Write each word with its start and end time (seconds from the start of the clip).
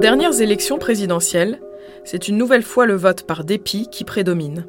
dernières 0.00 0.40
élections 0.40 0.78
présidentielles, 0.78 1.60
c'est 2.04 2.26
une 2.26 2.38
nouvelle 2.38 2.62
fois 2.62 2.86
le 2.86 2.94
vote 2.94 3.24
par 3.24 3.44
dépit 3.44 3.86
qui 3.92 4.04
prédomine. 4.04 4.64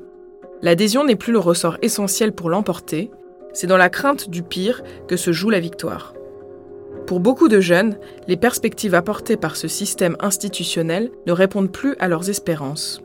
L'adhésion 0.62 1.06
n'est 1.06 1.16
plus 1.16 1.32
le 1.32 1.40
ressort 1.40 1.78
essentiel 1.82 2.34
pour 2.34 2.50
l'emporter, 2.50 3.10
c'est 3.54 3.66
dans 3.66 3.78
la 3.78 3.90
crainte 3.90 4.30
du 4.30 4.44
pire 4.44 4.84
que 5.08 5.16
se 5.16 5.32
joue 5.32 5.50
la 5.50 5.62
victoire. 5.62 6.14
Pour 7.08 7.22
beaucoup 7.22 7.48
de 7.48 7.62
jeunes, 7.62 7.98
les 8.28 8.36
perspectives 8.36 8.94
apportées 8.94 9.38
par 9.38 9.56
ce 9.56 9.70
système 9.70 10.18
institutionnel 10.20 11.12
ne 11.26 11.32
répondent 11.32 11.72
plus 11.72 11.96
à 12.00 12.10
leurs 12.10 12.30
espérances. 12.30 13.02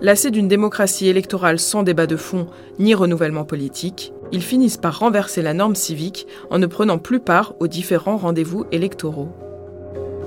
Lassés 0.00 0.30
d'une 0.30 0.48
démocratie 0.48 1.08
électorale 1.08 1.58
sans 1.58 1.82
débat 1.82 2.06
de 2.06 2.16
fond 2.16 2.48
ni 2.78 2.94
renouvellement 2.94 3.44
politique, 3.44 4.12
ils 4.30 4.42
finissent 4.42 4.76
par 4.76 4.98
renverser 4.98 5.40
la 5.40 5.54
norme 5.54 5.74
civique 5.74 6.26
en 6.50 6.58
ne 6.58 6.66
prenant 6.66 6.98
plus 6.98 7.20
part 7.20 7.54
aux 7.60 7.68
différents 7.68 8.18
rendez-vous 8.18 8.66
électoraux. 8.72 9.30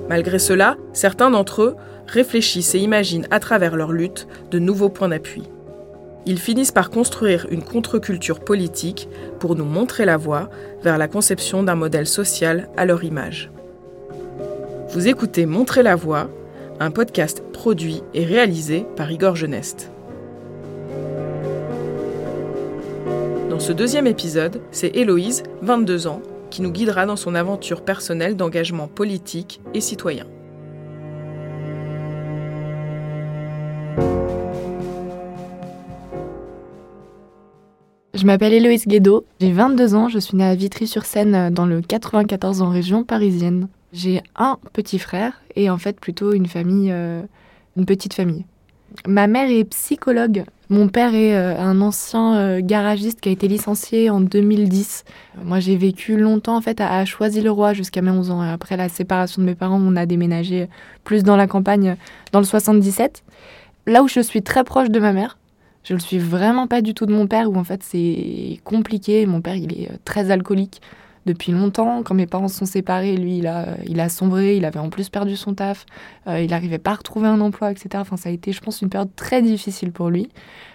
Malgré 0.10 0.40
cela, 0.40 0.78
certains 0.94 1.32
d'entre 1.32 1.62
eux 1.64 1.76
réfléchissent 2.08 2.76
et 2.76 2.80
imaginent 2.80 3.28
à 3.32 3.40
travers 3.40 3.76
leur 3.76 3.92
lutte 3.92 4.28
de 4.52 4.60
nouveaux 4.60 4.90
points 4.90 5.10
d'appui. 5.10 5.44
Ils 6.28 6.40
finissent 6.40 6.72
par 6.72 6.90
construire 6.90 7.48
une 7.52 7.64
contre-culture 7.64 8.40
politique 8.40 9.08
pour 9.40 9.56
nous 9.56 9.66
montrer 9.66 10.06
la 10.06 10.18
voie 10.18 10.50
vers 10.84 10.98
la 10.98 11.08
conception 11.08 11.64
d'un 11.64 11.76
modèle 11.76 12.08
social 12.08 12.70
à 12.78 12.86
leur 12.86 13.04
image. 13.04 13.52
Vous 14.90 15.08
écoutez 15.08 15.46
Montrer 15.46 15.84
la 15.84 15.96
voie, 15.96 16.30
un 16.80 16.90
podcast 16.90 17.44
produit 17.54 18.02
et 18.14 18.26
réalisé 18.26 18.86
par 18.96 19.12
Igor 19.12 19.36
Geneste. 19.36 19.92
Dans 23.50 23.60
ce 23.60 23.72
deuxième 23.72 24.08
épisode, 24.08 24.62
c'est 24.72 24.96
Héloïse, 24.96 25.44
22 25.62 26.08
ans, 26.08 26.22
qui 26.56 26.62
nous 26.62 26.72
guidera 26.72 27.06
dans 27.06 27.18
son 27.18 27.36
aventure 27.36 27.84
personnelle 27.84 28.38
d'engagement 28.38 28.88
politique 28.88 29.60
et 29.74 29.82
citoyen. 29.82 30.26
Je 38.14 38.26
m'appelle 38.26 38.54
Héloïse 38.54 38.88
Guédot, 38.88 39.26
j'ai 39.42 39.52
22 39.52 39.96
ans, 39.96 40.08
je 40.08 40.18
suis 40.18 40.38
née 40.38 40.46
à 40.46 40.56
Vitry-sur-Seine 40.56 41.36
euh, 41.36 41.50
dans 41.50 41.66
le 41.66 41.82
94 41.82 42.62
en 42.62 42.70
région 42.70 43.04
parisienne. 43.04 43.68
J'ai 43.92 44.24
un 44.38 44.58
petit 44.72 44.98
frère 44.98 45.42
et 45.58 45.70
en 45.70 45.78
fait 45.78 46.00
plutôt 46.00 46.32
une 46.32 46.46
famille, 46.46 46.90
euh, 46.90 47.22
une 47.76 47.86
petite 47.86 48.14
famille. 48.14 48.46
Ma 49.08 49.28
mère 49.28 49.50
est 49.50 49.64
psychologue. 49.66 50.44
Mon 50.70 50.88
père 50.88 51.14
est 51.14 51.36
euh, 51.36 51.60
un 51.60 51.80
ancien 51.82 52.60
garagiste 52.62 53.22
qui 53.22 53.30
a 53.30 53.32
été 53.32 53.48
licencié 53.48 54.10
en 54.10 54.20
2010. 54.20 55.04
Moi, 55.44 55.60
j'ai 55.60 55.78
vécu 55.78 56.18
longtemps 56.18 56.58
en 56.58 56.62
fait 56.62 56.82
à, 56.82 57.06
Choisy-le-Roi 57.06 57.74
jusqu'à 57.74 58.02
mes 58.02 58.12
11 58.12 58.32
ans. 58.32 58.42
Après 58.42 58.78
la 58.78 58.90
séparation 58.90 59.42
de 59.42 59.48
mes 59.48 59.56
parents, 59.56 59.80
on 59.82 59.96
a 59.96 60.06
déménagé 60.06 60.68
plus 61.04 61.24
dans 61.24 61.36
la 61.36 61.48
campagne 61.48 61.98
dans 62.32 62.40
le 62.40 62.46
77. 62.46 63.24
Là 63.86 64.02
où 64.02 64.08
je 64.08 64.20
suis 64.20 64.42
très 64.42 64.64
proche 64.64 64.90
de 64.90 65.00
ma 65.00 65.14
mère, 65.14 65.38
je 65.84 65.94
le 65.94 66.00
suis 66.00 66.18
vraiment 66.18 66.66
pas 66.66 66.82
du 66.82 66.96
tout 66.96 67.06
de 67.06 67.14
mon 67.14 67.28
père, 67.28 67.52
où 67.52 67.56
en 67.56 67.64
fait 67.64 67.84
c'est 67.84 68.60
compliqué. 68.64 69.28
Mon 69.28 69.42
père, 69.42 69.56
il 69.56 69.72
est 69.80 69.92
euh, 69.92 69.98
très 70.04 70.32
alcoolique 70.32 70.82
depuis 71.26 71.52
longtemps. 71.52 72.04
Quand 72.04 72.16
mes 72.16 72.28
parents 72.28 72.48
se 72.48 72.58
sont 72.58 72.66
séparés, 72.66 73.18
lui, 73.18 73.38
il 73.40 73.48
a, 73.48 73.78
il 73.88 74.00
a 74.00 74.10
sombré, 74.10 74.58
il 74.58 74.66
avait 74.66 74.80
en 74.80 74.90
plus 74.90 75.10
perdu 75.10 75.36
son 75.36 75.54
taf, 75.54 75.86
euh, 76.28 76.42
il 76.42 76.50
n'arrivait 76.50 76.78
pas 76.78 76.92
à 76.92 76.96
retrouver 76.96 77.28
un 77.28 77.42
emploi, 77.42 77.72
etc. 77.72 77.90
Enfin, 77.96 78.18
ça 78.18 78.30
a 78.30 78.32
été, 78.32 78.52
je 78.52 78.62
pense, 78.62 78.82
une 78.82 78.90
période 78.90 79.14
très 79.16 79.42
difficile 79.42 79.92
pour 79.92 80.10
lui. 80.10 80.30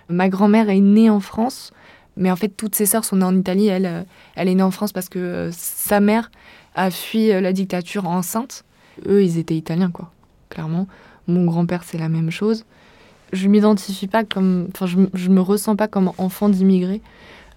Ma 0.08 0.28
grand-mère 0.28 0.70
est 0.70 0.80
née 0.80 1.10
en 1.10 1.20
France, 1.20 1.72
mais 2.16 2.30
en 2.30 2.36
fait, 2.36 2.48
toutes 2.48 2.74
ses 2.74 2.86
sœurs 2.86 3.04
sont 3.04 3.16
nées 3.16 3.24
en 3.24 3.36
Italie. 3.36 3.68
Elle, 3.68 3.86
euh, 3.86 4.02
elle 4.34 4.48
est 4.48 4.54
née 4.54 4.62
en 4.62 4.70
France 4.70 4.92
parce 4.92 5.08
que 5.08 5.50
sa 5.52 6.00
mère 6.00 6.30
a 6.74 6.90
fui 6.90 7.28
la 7.28 7.52
dictature 7.52 8.06
enceinte. 8.06 8.64
Eux, 9.06 9.22
ils 9.22 9.38
étaient 9.38 9.56
italiens, 9.56 9.90
quoi, 9.90 10.10
clairement. 10.48 10.86
Mon 11.26 11.44
grand-père, 11.44 11.84
c'est 11.84 11.98
la 11.98 12.08
même 12.08 12.30
chose 12.30 12.64
je 13.32 13.48
m'identifie 13.48 14.06
pas 14.06 14.24
comme, 14.24 14.68
enfin, 14.74 14.86
je, 14.86 14.98
je, 15.14 15.28
me 15.28 15.40
ressens 15.40 15.76
pas 15.76 15.88
comme 15.88 16.12
enfant 16.18 16.48
d'immigré, 16.48 17.00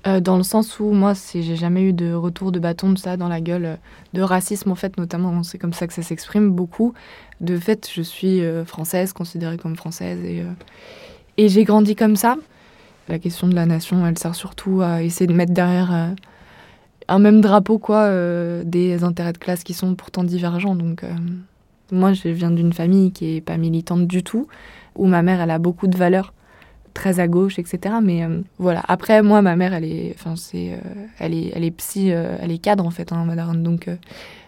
euh, 0.05 0.19
dans 0.19 0.37
le 0.37 0.43
sens 0.43 0.79
où 0.79 0.91
moi, 0.91 1.13
j'ai 1.33 1.55
jamais 1.55 1.83
eu 1.83 1.93
de 1.93 2.13
retour 2.13 2.51
de 2.51 2.59
bâton 2.59 2.91
de 2.91 2.97
ça 2.97 3.17
dans 3.17 3.27
la 3.27 3.41
gueule, 3.41 3.65
euh, 3.65 3.75
de 4.13 4.21
racisme 4.21 4.71
en 4.71 4.75
fait, 4.75 4.97
notamment, 4.97 5.43
c'est 5.43 5.57
comme 5.57 5.73
ça 5.73 5.87
que 5.87 5.93
ça 5.93 6.01
s'exprime 6.01 6.51
beaucoup. 6.51 6.93
De 7.41 7.57
fait, 7.57 7.89
je 7.93 8.01
suis 8.01 8.41
euh, 8.41 8.65
française, 8.65 9.13
considérée 9.13 9.57
comme 9.57 9.75
française, 9.75 10.23
et, 10.23 10.43
et 11.37 11.49
j'ai 11.49 11.63
grandi 11.63 11.95
comme 11.95 12.15
ça. 12.15 12.35
La 13.09 13.19
question 13.19 13.47
de 13.47 13.55
la 13.55 13.65
nation, 13.65 14.05
elle 14.05 14.17
sert 14.17 14.35
surtout 14.35 14.81
à 14.81 15.03
essayer 15.03 15.27
de 15.27 15.33
mettre 15.33 15.53
derrière 15.53 16.13
un 17.09 17.19
même 17.19 17.41
drapeau, 17.41 17.77
quoi, 17.77 18.09
des 18.63 19.03
intérêts 19.03 19.33
de 19.33 19.37
classe 19.37 19.65
qui 19.65 19.73
sont 19.73 19.93
pourtant 19.95 20.23
divergents. 20.23 20.73
Donc, 20.75 21.03
moi, 21.91 22.13
je 22.13 22.29
viens 22.29 22.49
d'une 22.49 22.71
famille 22.71 23.11
qui 23.11 23.35
est 23.35 23.41
pas 23.41 23.57
militante 23.57 24.07
du 24.07 24.23
tout 24.23 24.47
où 24.95 25.05
ma 25.05 25.21
mère, 25.21 25.41
elle 25.41 25.51
a 25.51 25.59
beaucoup 25.59 25.87
de 25.87 25.97
valeurs 25.97 26.33
très 26.93 27.19
à 27.19 27.27
gauche, 27.27 27.59
etc. 27.59 27.95
Mais 28.01 28.23
euh, 28.23 28.41
voilà. 28.57 28.83
Après, 28.87 29.21
moi, 29.21 29.41
ma 29.41 29.55
mère, 29.55 29.73
elle 29.73 29.85
est, 29.85 30.15
c'est, 30.35 30.73
euh, 30.73 30.77
elle 31.19 31.33
est, 31.33 31.51
elle 31.55 31.63
est 31.63 31.71
psy, 31.71 32.11
euh, 32.11 32.37
elle 32.39 32.51
est 32.51 32.59
cadre 32.59 32.85
en 32.85 32.91
fait, 32.91 33.11
hein, 33.11 33.25
madame. 33.25 33.63
Donc, 33.63 33.89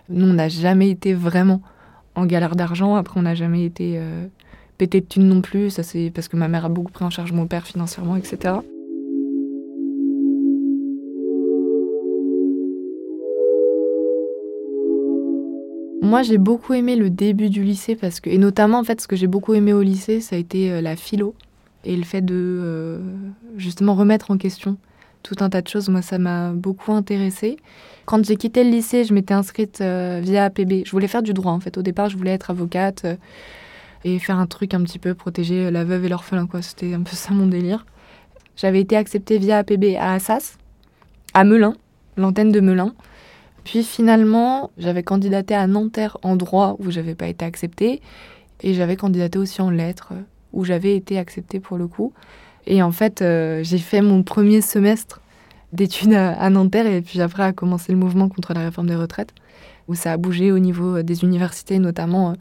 nous, 0.09 0.27
on 0.27 0.33
n'a 0.33 0.49
jamais 0.49 0.89
été 0.89 1.13
vraiment 1.13 1.61
en 2.15 2.25
galère 2.25 2.55
d'argent. 2.55 2.95
Après, 2.95 3.19
on 3.19 3.23
n'a 3.23 3.35
jamais 3.35 3.65
été 3.65 3.99
pété 4.77 5.01
de 5.01 5.05
thunes 5.05 5.27
non 5.27 5.41
plus. 5.41 5.69
Ça, 5.69 5.83
c'est 5.83 6.11
parce 6.13 6.27
que 6.27 6.37
ma 6.37 6.47
mère 6.47 6.65
a 6.65 6.69
beaucoup 6.69 6.91
pris 6.91 7.05
en 7.05 7.09
charge 7.09 7.31
mon 7.31 7.47
père 7.47 7.65
financièrement, 7.65 8.15
etc. 8.15 8.55
Moi, 16.01 16.21
j'ai 16.21 16.37
beaucoup 16.37 16.73
aimé 16.75 16.95
le 16.95 17.09
début 17.09 17.49
du 17.49 17.63
lycée 17.63 17.95
parce 17.95 18.19
que, 18.19 18.29
et 18.29 18.37
notamment 18.37 18.77
en 18.77 18.83
fait, 18.83 19.01
ce 19.01 19.07
que 19.07 19.15
j'ai 19.15 19.25
beaucoup 19.25 19.55
aimé 19.55 19.73
au 19.73 19.81
lycée, 19.81 20.21
ça 20.21 20.35
a 20.35 20.39
été 20.39 20.79
la 20.79 20.95
philo 20.95 21.33
et 21.85 21.95
le 21.95 22.03
fait 22.03 22.21
de 22.21 22.35
euh, 22.35 22.99
justement 23.57 23.95
remettre 23.95 24.31
en 24.31 24.37
question 24.37 24.77
tout 25.23 25.35
un 25.39 25.49
tas 25.49 25.61
de 25.61 25.67
choses. 25.67 25.89
Moi, 25.89 26.01
ça 26.01 26.19
m'a 26.19 26.51
beaucoup 26.51 26.91
intéressée. 26.91 27.57
Quand 28.05 28.23
j'ai 28.23 28.35
quitté 28.35 28.63
le 28.63 28.69
lycée, 28.69 29.03
je 29.05 29.13
m'étais 29.13 29.33
inscrite 29.33 29.81
euh, 29.81 30.19
via 30.21 30.45
APB. 30.45 30.85
Je 30.85 30.91
voulais 30.91 31.07
faire 31.07 31.23
du 31.23 31.33
droit 31.33 31.51
en 31.51 31.59
fait. 31.59 31.77
Au 31.77 31.81
départ, 31.81 32.09
je 32.09 32.17
voulais 32.17 32.33
être 32.33 32.51
avocate 32.51 33.05
et 34.03 34.19
faire 34.19 34.37
un 34.37 34.45
truc 34.45 34.73
un 34.73 34.83
petit 34.83 34.99
peu 34.99 35.15
protéger 35.15 35.71
la 35.71 35.83
veuve 35.83 36.05
et 36.05 36.09
l'orphelin. 36.09 36.47
C'était 36.61 36.93
un 36.93 37.01
peu 37.01 37.15
ça 37.15 37.33
mon 37.33 37.47
délire. 37.47 37.85
J'avais 38.55 38.81
été 38.81 38.95
acceptée 38.95 39.37
via 39.37 39.57
APB 39.57 39.95
à 39.99 40.13
Assas, 40.13 40.57
à 41.33 41.43
Melun, 41.43 41.75
l'antenne 42.15 42.51
de 42.51 42.59
Melun. 42.59 42.93
Puis 43.65 43.83
finalement, 43.83 44.69
j'avais 44.77 45.01
candidaté 45.01 45.55
à 45.55 45.65
Nanterre 45.65 46.17
en 46.21 46.35
droit 46.35 46.75
où 46.79 46.91
j'avais 46.91 47.15
pas 47.15 47.27
été 47.27 47.43
acceptée. 47.43 48.01
Et 48.61 48.73
j'avais 48.73 48.95
candidaté 48.95 49.37
aussi 49.39 49.61
en 49.61 49.69
lettres 49.69 50.13
où 50.55 50.65
j'avais 50.65 50.95
été 50.95 51.19
acceptée 51.19 51.59
pour 51.59 51.77
le 51.77 51.87
coup. 51.87 52.13
Et 52.65 52.81
en 52.81 52.91
fait, 52.91 53.21
euh, 53.21 53.63
j'ai 53.63 53.77
fait 53.77 54.01
mon 54.01 54.23
premier 54.23 54.61
semestre 54.61 55.21
d'études 55.73 56.13
à, 56.13 56.49
Nanterre 56.49 56.87
et 56.87 57.01
puis 57.01 57.21
après 57.21 57.43
a 57.43 57.53
commencé 57.53 57.91
le 57.91 57.97
mouvement 57.97 58.29
contre 58.29 58.53
la 58.53 58.61
réforme 58.61 58.87
des 58.87 58.95
retraites 58.95 59.33
où 59.87 59.93
ça 59.93 60.13
a 60.13 60.17
bougé 60.17 60.51
au 60.51 60.57
niveau 60.57 61.03
des 61.03 61.23
universités, 61.23 61.77
notamment 61.77 62.31
euh, 62.31 62.33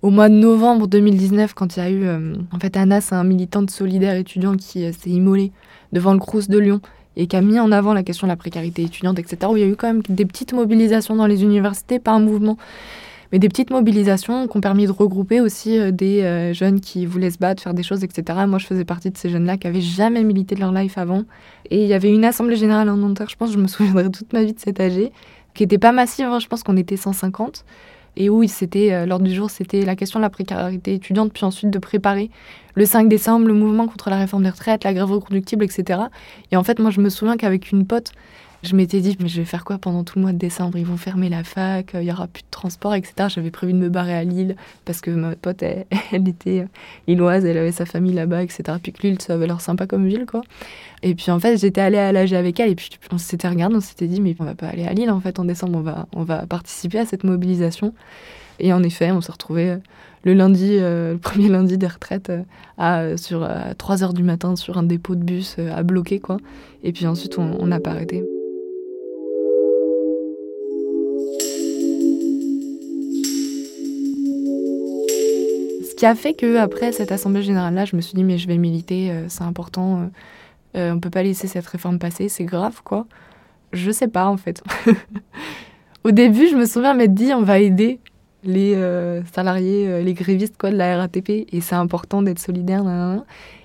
au 0.00 0.08
mois 0.08 0.30
de 0.30 0.34
novembre 0.34 0.86
2019 0.86 1.52
quand 1.52 1.76
il 1.76 1.80
y 1.80 1.82
a 1.82 1.90
eu... 1.90 2.06
Euh, 2.06 2.36
en 2.52 2.58
fait, 2.58 2.74
Anna, 2.76 3.02
c'est 3.02 3.14
un 3.14 3.24
militant 3.24 3.62
de 3.62 3.70
solidaire 3.70 4.14
étudiant 4.14 4.56
qui 4.56 4.90
s'est 4.92 5.10
immolé 5.10 5.52
devant 5.92 6.14
le 6.14 6.18
Crous 6.18 6.48
de 6.48 6.58
Lyon 6.58 6.80
et 7.16 7.26
qui 7.26 7.36
a 7.36 7.40
mis 7.40 7.58
en 7.58 7.72
avant 7.72 7.92
la 7.92 8.02
question 8.02 8.26
de 8.26 8.32
la 8.32 8.36
précarité 8.36 8.82
étudiante, 8.82 9.18
etc., 9.18 9.50
où 9.50 9.56
il 9.56 9.60
y 9.60 9.62
a 9.62 9.66
eu 9.66 9.76
quand 9.76 9.86
même 9.86 10.02
des 10.08 10.26
petites 10.26 10.52
mobilisations 10.52 11.16
dans 11.16 11.26
les 11.26 11.42
universités, 11.42 11.98
pas 11.98 12.12
un 12.12 12.20
mouvement, 12.20 12.56
mais 13.32 13.38
des 13.38 13.48
petites 13.48 13.70
mobilisations 13.70 14.46
qui 14.48 14.56
ont 14.56 14.60
permis 14.60 14.86
de 14.86 14.92
regrouper 14.92 15.40
aussi 15.40 15.78
euh, 15.78 15.90
des 15.90 16.22
euh, 16.22 16.52
jeunes 16.52 16.80
qui 16.80 17.06
voulaient 17.06 17.30
se 17.30 17.38
battre, 17.38 17.62
faire 17.62 17.74
des 17.74 17.82
choses, 17.82 18.04
etc. 18.04 18.38
Moi, 18.46 18.58
je 18.58 18.66
faisais 18.66 18.84
partie 18.84 19.10
de 19.10 19.16
ces 19.16 19.28
jeunes-là 19.28 19.56
qui 19.56 19.66
n'avaient 19.66 19.80
jamais 19.80 20.22
milité 20.24 20.54
de 20.54 20.60
leur 20.60 20.72
life 20.72 20.98
avant. 20.98 21.24
Et 21.70 21.82
il 21.82 21.88
y 21.88 21.94
avait 21.94 22.12
une 22.12 22.24
assemblée 22.24 22.56
générale 22.56 22.88
en 22.88 22.96
Nanterre, 22.96 23.28
je 23.28 23.36
pense, 23.36 23.52
je 23.52 23.58
me 23.58 23.66
souviendrai 23.68 24.10
toute 24.10 24.32
ma 24.32 24.44
vie 24.44 24.52
de 24.52 24.60
cet 24.60 24.80
AG, 24.80 25.10
qui 25.54 25.62
n'était 25.62 25.78
pas 25.78 25.92
massive, 25.92 26.26
hein, 26.26 26.38
je 26.38 26.46
pense 26.46 26.62
qu'on 26.62 26.76
était 26.76 26.96
150 26.96 27.64
et 28.16 28.30
où 28.30 28.46
c'était 28.48 28.92
euh, 28.92 29.18
du 29.18 29.34
jour, 29.34 29.50
c'était 29.50 29.84
la 29.84 29.94
question 29.94 30.18
de 30.18 30.22
la 30.22 30.30
précarité 30.30 30.94
étudiante, 30.94 31.32
puis 31.32 31.44
ensuite 31.44 31.70
de 31.70 31.78
préparer 31.78 32.30
le 32.74 32.84
5 32.84 33.08
décembre 33.08 33.46
le 33.46 33.54
mouvement 33.54 33.86
contre 33.86 34.10
la 34.10 34.16
réforme 34.16 34.42
des 34.42 34.50
retraites, 34.50 34.84
la 34.84 34.94
grève 34.94 35.10
reconductible, 35.10 35.64
etc. 35.64 36.00
Et 36.50 36.56
en 36.56 36.62
fait, 36.62 36.78
moi, 36.78 36.90
je 36.90 37.00
me 37.00 37.08
souviens 37.08 37.36
qu'avec 37.36 37.70
une 37.70 37.86
pote, 37.86 38.12
je 38.66 38.74
m'étais 38.74 39.00
dit, 39.00 39.16
mais 39.20 39.28
je 39.28 39.38
vais 39.40 39.46
faire 39.46 39.64
quoi 39.64 39.78
pendant 39.78 40.04
tout 40.04 40.18
le 40.18 40.22
mois 40.22 40.32
de 40.32 40.38
décembre? 40.38 40.76
Ils 40.76 40.86
vont 40.86 40.96
fermer 40.96 41.28
la 41.28 41.44
fac, 41.44 41.92
il 41.94 42.02
y 42.02 42.10
aura 42.10 42.26
plus 42.26 42.42
de 42.42 42.50
transport, 42.50 42.94
etc. 42.94 43.28
J'avais 43.28 43.50
prévu 43.50 43.72
de 43.72 43.78
me 43.78 43.88
barrer 43.88 44.14
à 44.14 44.24
Lille 44.24 44.56
parce 44.84 45.00
que 45.00 45.10
ma 45.10 45.36
pote, 45.36 45.62
elle, 45.62 45.86
était 46.12 46.60
euh, 46.60 46.66
illoise, 47.06 47.44
elle 47.44 47.58
avait 47.58 47.72
sa 47.72 47.86
famille 47.86 48.12
là-bas, 48.12 48.42
etc. 48.42 48.78
Puis 48.82 48.92
que 48.92 49.06
Lille, 49.06 49.20
ça 49.20 49.34
avait 49.34 49.46
l'air 49.46 49.60
sympa 49.60 49.86
comme 49.86 50.06
ville, 50.06 50.26
quoi. 50.26 50.42
Et 51.02 51.14
puis 51.14 51.30
en 51.30 51.38
fait, 51.38 51.56
j'étais 51.58 51.80
allée 51.80 51.98
à 51.98 52.12
l'âge 52.12 52.32
avec 52.32 52.58
elle 52.58 52.70
et 52.70 52.74
puis 52.74 52.90
on 53.12 53.18
s'était 53.18 53.48
regardé, 53.48 53.76
on 53.76 53.80
s'était 53.80 54.08
dit, 54.08 54.20
mais 54.20 54.34
on 54.38 54.44
va 54.44 54.54
pas 54.54 54.68
aller 54.68 54.86
à 54.86 54.92
Lille 54.92 55.10
en 55.10 55.20
fait 55.20 55.38
en 55.38 55.44
décembre, 55.44 55.78
on 55.78 55.82
va, 55.82 56.06
on 56.14 56.24
va 56.24 56.46
participer 56.46 56.98
à 56.98 57.06
cette 57.06 57.24
mobilisation. 57.24 57.94
Et 58.58 58.72
en 58.72 58.82
effet, 58.82 59.12
on 59.12 59.20
s'est 59.20 59.32
retrouvés 59.32 59.70
euh, 59.70 59.76
le 60.24 60.34
lundi, 60.34 60.78
euh, 60.80 61.12
le 61.12 61.18
premier 61.18 61.48
lundi 61.48 61.78
des 61.78 61.86
retraites, 61.86 62.32
à, 62.78 63.16
sur, 63.16 63.48
3 63.78 64.02
heures 64.02 64.14
du 64.14 64.22
matin 64.22 64.56
sur 64.56 64.78
un 64.78 64.82
dépôt 64.82 65.14
de 65.14 65.22
bus 65.22 65.56
à 65.58 65.82
bloquer, 65.82 66.18
quoi. 66.18 66.38
Et 66.82 66.92
puis 66.92 67.06
ensuite, 67.06 67.38
on 67.38 67.66
n'a 67.66 67.78
pas 67.78 67.90
arrêté. 67.90 68.24
Qui 75.96 76.06
a 76.06 76.14
fait 76.14 76.34
que 76.34 76.58
après 76.58 76.92
cette 76.92 77.10
assemblée 77.10 77.42
générale 77.42 77.74
là, 77.74 77.84
je 77.84 77.96
me 77.96 78.00
suis 78.00 78.14
dit 78.14 78.24
mais 78.24 78.38
je 78.38 78.46
vais 78.46 78.58
militer, 78.58 79.10
euh, 79.10 79.28
c'est 79.28 79.42
important, 79.42 80.00
euh, 80.00 80.06
euh, 80.76 80.92
on 80.92 81.00
peut 81.00 81.10
pas 81.10 81.22
laisser 81.22 81.46
cette 81.46 81.66
réforme 81.66 81.98
passer, 81.98 82.28
c'est 82.28 82.44
grave 82.44 82.82
quoi. 82.84 83.06
Je 83.72 83.90
sais 83.90 84.08
pas 84.08 84.26
en 84.26 84.36
fait. 84.36 84.62
Au 86.04 86.12
début, 86.12 86.48
je 86.48 86.56
me 86.56 86.66
souviens 86.66 86.94
m'être 86.94 87.14
dit 87.14 87.32
on 87.34 87.42
va 87.42 87.58
aider 87.58 87.98
les 88.44 88.74
euh, 88.76 89.22
salariés, 89.32 90.02
les 90.04 90.14
grévistes 90.14 90.56
quoi 90.56 90.70
de 90.70 90.76
la 90.76 90.98
RATP 90.98 91.30
et 91.50 91.60
c'est 91.60 91.74
important 91.74 92.22
d'être 92.22 92.38
solidaire. 92.38 92.84
nanana. 92.84 93.24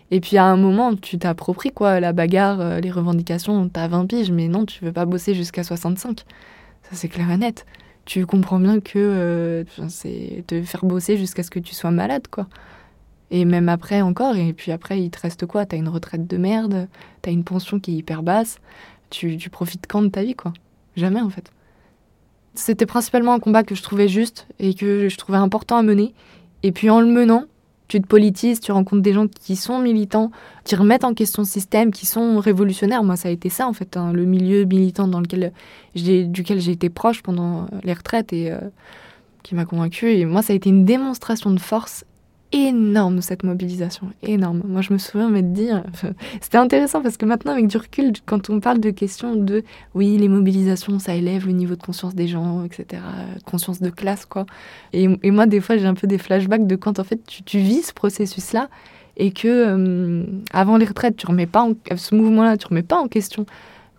Et 0.09 0.19
puis 0.19 0.37
à 0.37 0.45
un 0.45 0.57
moment, 0.57 0.95
tu 0.95 1.17
t'appropries 1.17 1.71
quoi 1.71 1.99
la 1.99 2.11
bagarre, 2.11 2.81
les 2.81 2.91
revendications, 2.91 3.69
t'as 3.69 3.87
20 3.87 4.07
piges, 4.07 4.31
mais 4.31 4.49
non, 4.49 4.65
tu 4.65 4.83
veux 4.83 4.91
pas 4.91 5.05
bosser 5.05 5.33
jusqu'à 5.33 5.63
65. 5.63 6.25
Ça 6.83 6.89
c'est 6.93 7.07
clair 7.07 7.29
et 7.31 7.37
net. 7.37 7.65
Tu 8.05 8.25
comprends 8.25 8.59
bien 8.59 8.79
que 8.79 8.97
euh, 8.97 9.63
c'est 9.87 10.43
te 10.47 10.61
faire 10.63 10.85
bosser 10.85 11.17
jusqu'à 11.17 11.43
ce 11.43 11.51
que 11.51 11.59
tu 11.59 11.75
sois 11.75 11.91
malade 11.91 12.27
quoi. 12.29 12.47
Et 13.29 13.45
même 13.45 13.69
après 13.69 14.01
encore, 14.01 14.35
et 14.35 14.53
puis 14.53 14.71
après 14.71 15.01
il 15.01 15.09
te 15.09 15.19
reste 15.19 15.45
quoi? 15.45 15.65
T'as 15.65 15.77
une 15.77 15.87
retraite 15.87 16.27
de 16.27 16.37
merde, 16.37 16.87
t'as 17.21 17.31
une 17.31 17.43
pension 17.43 17.79
qui 17.79 17.91
est 17.93 17.97
hyper 17.97 18.23
basse, 18.23 18.59
tu, 19.09 19.37
tu 19.37 19.49
profites 19.49 19.85
quand 19.87 20.01
de 20.01 20.09
ta 20.09 20.23
vie 20.23 20.35
quoi? 20.35 20.51
Jamais 20.95 21.21
en 21.21 21.29
fait. 21.29 21.51
C'était 22.53 22.85
principalement 22.85 23.33
un 23.33 23.39
combat 23.39 23.63
que 23.63 23.75
je 23.75 23.81
trouvais 23.81 24.09
juste 24.09 24.47
et 24.59 24.73
que 24.73 25.07
je 25.07 25.17
trouvais 25.17 25.37
important 25.37 25.77
à 25.77 25.83
mener. 25.83 26.13
Et 26.63 26.71
puis 26.71 26.89
en 26.89 26.99
le 26.99 27.07
menant, 27.07 27.45
tu 27.91 27.99
te 27.99 28.07
politises, 28.07 28.61
tu 28.61 28.71
rencontres 28.71 29.01
des 29.01 29.11
gens 29.11 29.27
qui 29.27 29.57
sont 29.57 29.79
militants, 29.79 30.31
qui 30.63 30.77
remettent 30.77 31.03
en 31.03 31.13
question 31.13 31.41
le 31.41 31.47
système, 31.47 31.91
qui 31.91 32.05
sont 32.05 32.39
révolutionnaires. 32.39 33.03
Moi, 33.03 33.17
ça 33.17 33.27
a 33.27 33.31
été 33.31 33.49
ça, 33.49 33.67
en 33.67 33.73
fait, 33.73 33.97
hein, 33.97 34.13
le 34.13 34.23
milieu 34.23 34.63
militant 34.63 35.09
dans 35.09 35.19
lequel 35.19 35.51
duquel 35.93 36.61
j'ai 36.61 36.71
été 36.71 36.89
proche 36.89 37.21
pendant 37.21 37.67
les 37.83 37.91
retraites 37.91 38.31
et 38.31 38.49
euh, 38.49 38.59
qui 39.43 39.55
m'a 39.55 39.65
convaincue. 39.65 40.13
Et 40.13 40.23
moi, 40.23 40.41
ça 40.41 40.53
a 40.53 40.55
été 40.55 40.69
une 40.69 40.85
démonstration 40.85 41.51
de 41.51 41.59
force 41.59 42.05
énorme, 42.51 43.21
cette 43.21 43.43
mobilisation. 43.43 44.07
Énorme. 44.23 44.61
Moi, 44.65 44.81
je 44.81 44.93
me 44.93 44.97
souviens 44.97 45.29
m'être 45.29 45.53
dit... 45.53 45.69
C'était 46.41 46.57
intéressant 46.57 47.01
parce 47.01 47.17
que 47.17 47.25
maintenant, 47.25 47.53
avec 47.53 47.67
du 47.67 47.77
recul, 47.77 48.13
quand 48.25 48.49
on 48.49 48.59
parle 48.59 48.79
de 48.79 48.89
questions 48.89 49.35
de... 49.35 49.63
Oui, 49.95 50.17
les 50.17 50.27
mobilisations, 50.27 50.99
ça 50.99 51.15
élève 51.15 51.45
le 51.47 51.53
niveau 51.53 51.75
de 51.75 51.81
conscience 51.81 52.15
des 52.15 52.27
gens, 52.27 52.63
etc. 52.63 53.01
Conscience 53.45 53.81
de 53.81 53.89
classe, 53.89 54.25
quoi. 54.25 54.45
Et, 54.93 55.07
moi, 55.31 55.45
des 55.45 55.61
fois, 55.61 55.77
j'ai 55.77 55.85
un 55.85 55.93
peu 55.93 56.07
des 56.07 56.17
flashbacks 56.17 56.67
de 56.67 56.75
quand, 56.75 56.99
en 56.99 57.03
fait, 57.03 57.19
tu, 57.25 57.43
tu 57.43 57.59
vis 57.59 57.83
ce 57.83 57.93
processus-là 57.93 58.69
et 59.17 59.31
que, 59.31 59.47
euh, 59.47 60.23
avant 60.53 60.77
les 60.77 60.85
retraites, 60.85 61.15
tu 61.15 61.27
remets 61.27 61.45
pas 61.45 61.61
en, 61.63 61.73
ce 61.95 62.15
mouvement-là, 62.15 62.57
tu 62.57 62.67
remets 62.67 62.83
pas 62.83 62.97
en 62.97 63.07
question 63.07 63.45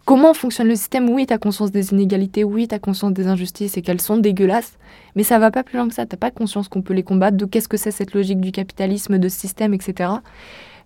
comment 0.05 0.35
fonctionne 0.35 0.69
le 0.69 0.77
système? 0.77 1.09
Oui, 1.09 1.27
tu 1.27 1.33
as 1.33 1.39
conscience 1.39 1.71
des 1.71 1.93
inégalités, 1.93 2.45
oui, 2.45 2.69
tu 2.69 2.75
as 2.75 2.79
conscience 2.79 3.13
des 3.13 3.27
injustices 3.27 3.77
et 3.77 3.83
qu'elles 3.83 4.01
sont 4.01 4.17
dégueulasses, 4.17 4.79
mais 5.15 5.23
ça 5.23 5.39
va 5.39 5.51
pas 5.51 5.63
plus 5.63 5.77
loin 5.77 5.89
que 5.89 5.95
ça. 5.95 6.07
T'as 6.07 6.17
pas 6.17 6.31
conscience 6.31 6.69
qu'on 6.69 6.83
peut 6.83 6.95
les 6.95 7.03
combattre, 7.03 7.37
de 7.37 7.45
qu'est-ce 7.45 7.69
que 7.69 7.77
c'est 7.77 7.91
cette 7.91 8.15
logique 8.15 8.41
du 8.41 8.53
capitalisme, 8.53 9.19
de 9.19 9.29
ce 9.29 9.39
système, 9.39 9.75
etc. 9.75 10.11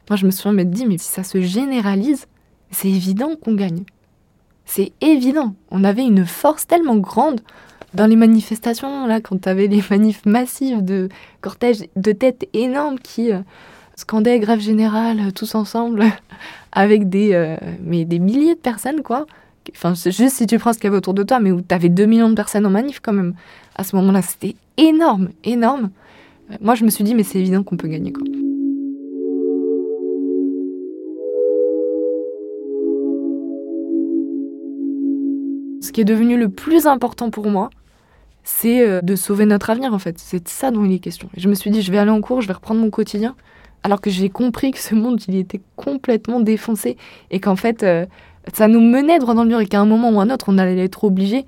Moi, 0.09 0.17
je 0.17 0.27
me 0.27 0.31
souviens 0.31 0.53
m'être 0.53 0.71
dit, 0.71 0.87
mais 0.87 0.99
si 0.99 1.09
ça 1.09 1.25
se 1.25 1.41
généralise, 1.41 2.27
c'est 2.71 2.89
évident 2.89 3.33
qu'on 3.37 3.55
gagne. 3.55 3.85
C'est 4.65 4.93
évident. 5.01 5.55
On 5.71 5.85
avait 5.85 6.05
une 6.05 6.27
force 6.27 6.67
tellement 6.67 6.97
grande 6.97 7.41
dans 7.95 8.07
les 8.07 8.17
manifestations, 8.17 9.07
là, 9.07 9.21
quand 9.21 9.41
tu 9.41 9.49
avais 9.49 9.69
les 9.69 9.83
manifs 9.91 10.25
massives 10.27 10.85
de 10.85 11.09
cortèges 11.41 11.85
de 11.97 12.13
têtes 12.13 12.49
énormes 12.53 12.99
qui 12.99 13.33
euh, 13.33 13.41
scandaient 13.97 14.39
grève 14.39 14.61
générale 14.61 15.19
euh, 15.21 15.31
tous 15.31 15.55
ensemble, 15.55 16.05
avec 16.73 17.09
des, 17.09 17.33
euh, 17.33 17.57
mais 17.83 18.05
des 18.05 18.19
milliers 18.19 18.55
de 18.55 18.61
personnes, 18.61 19.03
quoi. 19.03 19.27
Enfin, 19.75 19.95
juste 19.95 20.37
si 20.37 20.47
tu 20.47 20.59
prends 20.59 20.73
ce 20.73 20.79
qu'il 20.79 20.85
y 20.85 20.89
avait 20.89 20.99
autour 20.99 21.15
de 21.15 21.23
toi, 21.23 21.41
mais 21.41 21.51
où 21.51 21.61
tu 21.61 21.75
avais 21.75 21.89
2 21.89 22.05
millions 22.05 22.29
de 22.29 22.35
personnes 22.35 22.67
en 22.67 22.71
manif, 22.71 23.01
quand 23.01 23.15
même. 23.15 23.35
À 23.75 23.83
ce 23.83 23.97
moment-là, 23.97 24.23
c'était 24.23 24.55
énorme, 24.77 25.31
énorme. 25.43 25.91
Euh, 26.53 26.57
Moi, 26.61 26.75
je 26.75 26.85
me 26.85 26.91
suis 26.91 27.03
dit, 27.05 27.15
mais 27.15 27.25
c'est 27.25 27.39
évident 27.39 27.63
qu'on 27.63 27.77
peut 27.77 27.89
gagner, 27.89 28.13
quoi. 28.13 28.23
Ce 35.81 35.93
qui 35.93 36.01
est 36.01 36.05
devenu 36.05 36.37
le 36.37 36.49
plus 36.49 36.87
important 36.87 37.31
pour 37.31 37.49
moi, 37.49 37.71
c'est 38.45 39.03
de 39.03 39.17
sauver 39.17 39.47
notre 39.47 39.71
avenir 39.71 39.95
en 39.95 39.99
fait. 39.99 40.19
C'est 40.19 40.45
de 40.45 40.49
ça 40.49 40.71
dont 40.71 40.85
il 40.85 40.93
est 40.93 40.99
question. 40.99 41.29
Et 41.37 41.41
je 41.41 41.49
me 41.49 41.55
suis 41.55 41.71
dit, 41.71 41.81
je 41.81 41.91
vais 41.93 41.99
aller 41.99 42.11
en 42.11 42.21
cours, 42.21 42.43
je 42.43 42.49
vais 42.49 42.55
reprendre 42.55 42.81
mon 42.81 42.91
quotidien, 42.91 43.35
alors 43.87 44.01
que 44.01 44.11
j'ai 44.11 44.31
compris 44.31 44.73
que 44.73 44.81
ce 44.81 44.97
monde, 44.97 45.21
il 45.29 45.37
était 45.37 45.61
complètement 45.77 46.41
défoncé 46.41 46.97
et 47.31 47.39
qu'en 47.39 47.55
fait, 47.55 47.85
euh, 47.85 48.05
ça 48.53 48.67
nous 48.67 48.81
menait 48.81 49.21
droit 49.21 49.35
dans 49.35 49.45
le 49.45 49.49
mur 49.49 49.61
et 49.61 49.67
qu'à 49.67 49.79
un 49.79 49.85
moment 49.85 50.11
ou 50.11 50.19
un 50.19 50.29
autre, 50.29 50.47
on 50.49 50.59
allait 50.59 50.85
être 50.85 51.05
obligés 51.05 51.47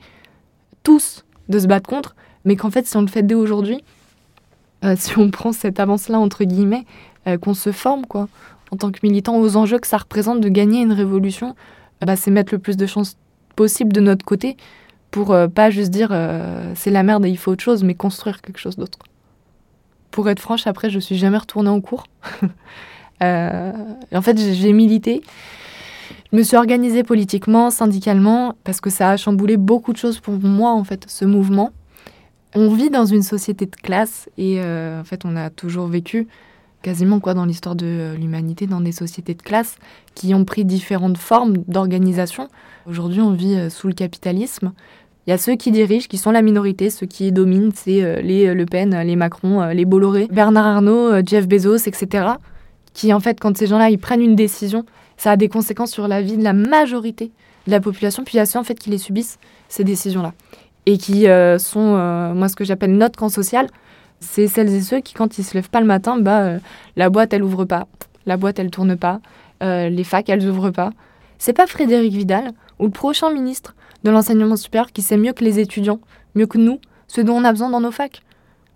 tous 0.84 1.24
de 1.48 1.58
se 1.58 1.66
battre 1.66 1.90
contre, 1.90 2.14
mais 2.44 2.54
qu'en 2.54 2.70
fait, 2.70 2.86
si 2.86 2.96
on 2.96 3.00
le 3.00 3.08
fait 3.08 3.24
dès 3.24 3.34
aujourd'hui, 3.34 3.82
euh, 4.84 4.94
si 4.96 5.18
on 5.18 5.32
prend 5.32 5.50
cette 5.50 5.80
avance-là 5.80 6.20
entre 6.20 6.44
guillemets, 6.44 6.84
euh, 7.26 7.38
qu'on 7.38 7.54
se 7.54 7.72
forme 7.72 8.06
quoi, 8.06 8.28
en 8.70 8.76
tant 8.76 8.92
que 8.92 9.00
militant 9.02 9.36
aux 9.40 9.56
enjeux 9.56 9.80
que 9.80 9.88
ça 9.88 9.98
représente 9.98 10.40
de 10.40 10.48
gagner 10.48 10.80
une 10.80 10.92
révolution, 10.92 11.56
bah, 12.06 12.14
c'est 12.14 12.30
mettre 12.30 12.54
le 12.54 12.60
plus 12.60 12.76
de 12.76 12.86
chances 12.86 13.16
possible 13.56 13.92
de 13.92 14.00
notre 14.00 14.24
côté 14.24 14.56
pour 15.10 15.34
pas 15.52 15.70
juste 15.70 15.90
dire 15.90 16.10
c'est 16.76 16.90
la 16.90 17.02
merde 17.02 17.26
et 17.26 17.30
il 17.30 17.38
faut 17.38 17.50
autre 17.50 17.64
chose, 17.64 17.82
mais 17.82 17.94
construire 17.94 18.42
quelque 18.42 18.58
chose 18.58 18.76
d'autre. 18.76 18.98
Pour 20.10 20.28
être 20.28 20.40
franche, 20.40 20.66
après, 20.66 20.90
je 20.90 20.98
suis 20.98 21.16
jamais 21.16 21.38
retournée 21.38 21.70
en 21.70 21.80
cours. 21.80 22.04
Euh, 23.20 23.72
en 24.14 24.22
fait, 24.22 24.38
j'ai- 24.38 24.72
milité. 24.72 25.22
Je 26.30 26.36
me 26.36 26.44
suis 26.44 26.56
organisée 26.56 27.02
politiquement, 27.02 27.68
syndicalement, 27.70 28.54
parce 28.62 28.80
que 28.80 28.90
ça 28.90 29.10
a 29.10 29.16
chamboulé 29.16 29.56
beaucoup 29.56 29.92
de 29.92 29.98
choses 29.98 30.20
pour 30.20 30.34
moi, 30.34 30.70
en 30.70 30.84
fait, 30.84 31.04
ce 31.08 31.24
mouvement. 31.24 31.72
On 32.54 32.72
vit 32.72 32.90
dans 32.90 33.06
une 33.06 33.22
société 33.24 33.66
de 33.66 33.74
classe 33.74 34.28
et 34.38 34.60
euh, 34.60 35.00
en 35.00 35.04
fait, 35.04 35.24
on 35.24 35.34
a 35.34 35.50
toujours 35.50 35.88
vécu 35.88 36.28
quasiment 36.82 37.18
quoi 37.18 37.34
dans 37.34 37.44
l'histoire 37.44 37.74
de 37.74 38.14
l'humanité 38.16 38.68
dans 38.68 38.80
des 38.80 38.92
sociétés 38.92 39.34
de 39.34 39.42
classe 39.42 39.78
qui 40.14 40.32
ont 40.32 40.44
pris 40.44 40.64
différentes 40.64 41.18
formes 41.18 41.58
d'organisation. 41.66 42.46
Aujourd'hui, 42.86 43.20
on 43.20 43.32
vit 43.32 43.56
euh, 43.56 43.68
sous 43.68 43.88
le 43.88 43.94
capitalisme. 43.94 44.72
Il 45.28 45.32
y 45.32 45.34
a 45.34 45.38
ceux 45.38 45.56
qui 45.56 45.70
dirigent, 45.70 46.08
qui 46.08 46.16
sont 46.16 46.30
la 46.30 46.40
minorité, 46.40 46.88
ceux 46.88 47.04
qui 47.04 47.32
dominent, 47.32 47.70
c'est 47.74 48.02
euh, 48.02 48.22
les 48.22 48.46
euh, 48.46 48.54
Le 48.54 48.64
Pen, 48.64 48.94
euh, 48.94 49.04
les 49.04 49.14
Macron, 49.14 49.62
les 49.74 49.84
Bolloré, 49.84 50.26
Bernard 50.32 50.66
Arnault, 50.66 51.20
Jeff 51.22 51.46
Bezos, 51.46 51.86
etc. 51.86 52.28
Qui, 52.94 53.12
en 53.12 53.20
fait, 53.20 53.38
quand 53.38 53.54
ces 53.54 53.66
gens-là, 53.66 53.90
ils 53.90 53.98
prennent 53.98 54.22
une 54.22 54.36
décision, 54.36 54.86
ça 55.18 55.32
a 55.32 55.36
des 55.36 55.50
conséquences 55.50 55.90
sur 55.90 56.08
la 56.08 56.22
vie 56.22 56.38
de 56.38 56.42
la 56.42 56.54
majorité 56.54 57.30
de 57.66 57.72
la 57.72 57.80
population. 57.80 58.24
Puis 58.24 58.36
il 58.36 58.38
y 58.38 58.40
a 58.40 58.46
ceux, 58.46 58.58
en 58.58 58.64
fait, 58.64 58.76
qui 58.76 58.88
les 58.88 58.96
subissent, 58.96 59.38
ces 59.68 59.84
décisions-là. 59.84 60.32
Et 60.86 60.96
qui 60.96 61.26
sont, 61.58 62.32
moi, 62.34 62.48
ce 62.48 62.56
que 62.56 62.64
j'appelle 62.64 62.96
notre 62.96 63.18
camp 63.18 63.28
social. 63.28 63.66
C'est 64.20 64.46
celles 64.46 64.72
et 64.72 64.80
ceux 64.80 65.00
qui, 65.00 65.12
quand 65.12 65.36
ils 65.36 65.44
se 65.44 65.52
lèvent 65.52 65.68
pas 65.68 65.80
le 65.80 65.86
matin, 65.86 66.16
bah, 66.18 66.52
la 66.96 67.10
boîte, 67.10 67.34
elle 67.34 67.42
ouvre 67.42 67.66
pas. 67.66 67.86
La 68.24 68.38
boîte, 68.38 68.58
elle 68.58 68.70
tourne 68.70 68.96
pas. 68.96 69.20
Les 69.60 70.04
facs, 70.04 70.30
elles 70.30 70.48
ouvrent 70.48 70.70
pas. 70.70 70.92
C'est 71.36 71.52
pas 71.52 71.66
Frédéric 71.66 72.14
Vidal 72.14 72.52
ou 72.78 72.86
le 72.86 72.92
prochain 72.92 73.30
ministre 73.30 73.74
de 74.04 74.10
l'enseignement 74.10 74.56
supérieur 74.56 74.92
qui 74.92 75.02
sait 75.02 75.16
mieux 75.16 75.32
que 75.32 75.44
les 75.44 75.58
étudiants, 75.58 76.00
mieux 76.34 76.46
que 76.46 76.58
nous, 76.58 76.80
ce 77.08 77.20
dont 77.20 77.34
on 77.34 77.44
a 77.44 77.52
besoin 77.52 77.70
dans 77.70 77.80
nos 77.80 77.90
facs. 77.90 78.22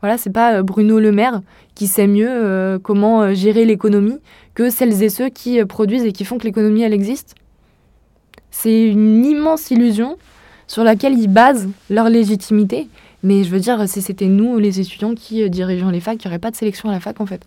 Voilà, 0.02 0.18
c'est 0.18 0.30
pas 0.30 0.54
euh, 0.54 0.62
Bruno 0.62 0.98
Le 0.98 1.12
Maire 1.12 1.42
qui 1.74 1.86
sait 1.86 2.08
mieux 2.08 2.28
euh, 2.28 2.78
comment 2.80 3.22
euh, 3.22 3.34
gérer 3.34 3.64
l'économie 3.64 4.18
que 4.54 4.68
celles 4.68 5.02
et 5.02 5.08
ceux 5.08 5.28
qui 5.28 5.64
produisent 5.64 6.04
et 6.04 6.12
qui 6.12 6.24
font 6.24 6.38
que 6.38 6.44
l'économie 6.44 6.82
elle 6.82 6.92
existe. 6.92 7.36
C'est 8.50 8.88
une 8.88 9.24
immense 9.24 9.70
illusion 9.70 10.18
sur 10.66 10.84
laquelle 10.84 11.16
ils 11.18 11.28
basent 11.28 11.68
leur 11.88 12.10
légitimité. 12.10 12.88
Mais 13.22 13.44
je 13.44 13.50
veux 13.50 13.60
dire, 13.60 13.88
si 13.88 14.02
c'était 14.02 14.26
nous, 14.26 14.58
les 14.58 14.80
étudiants, 14.80 15.14
qui 15.14 15.48
dirigeons 15.48 15.90
les 15.90 16.00
facs, 16.00 16.22
il 16.22 16.26
n'y 16.26 16.32
aurait 16.32 16.40
pas 16.40 16.50
de 16.50 16.56
sélection 16.56 16.88
à 16.88 16.92
la 16.92 17.00
fac 17.00 17.20
en 17.20 17.26
fait. 17.26 17.46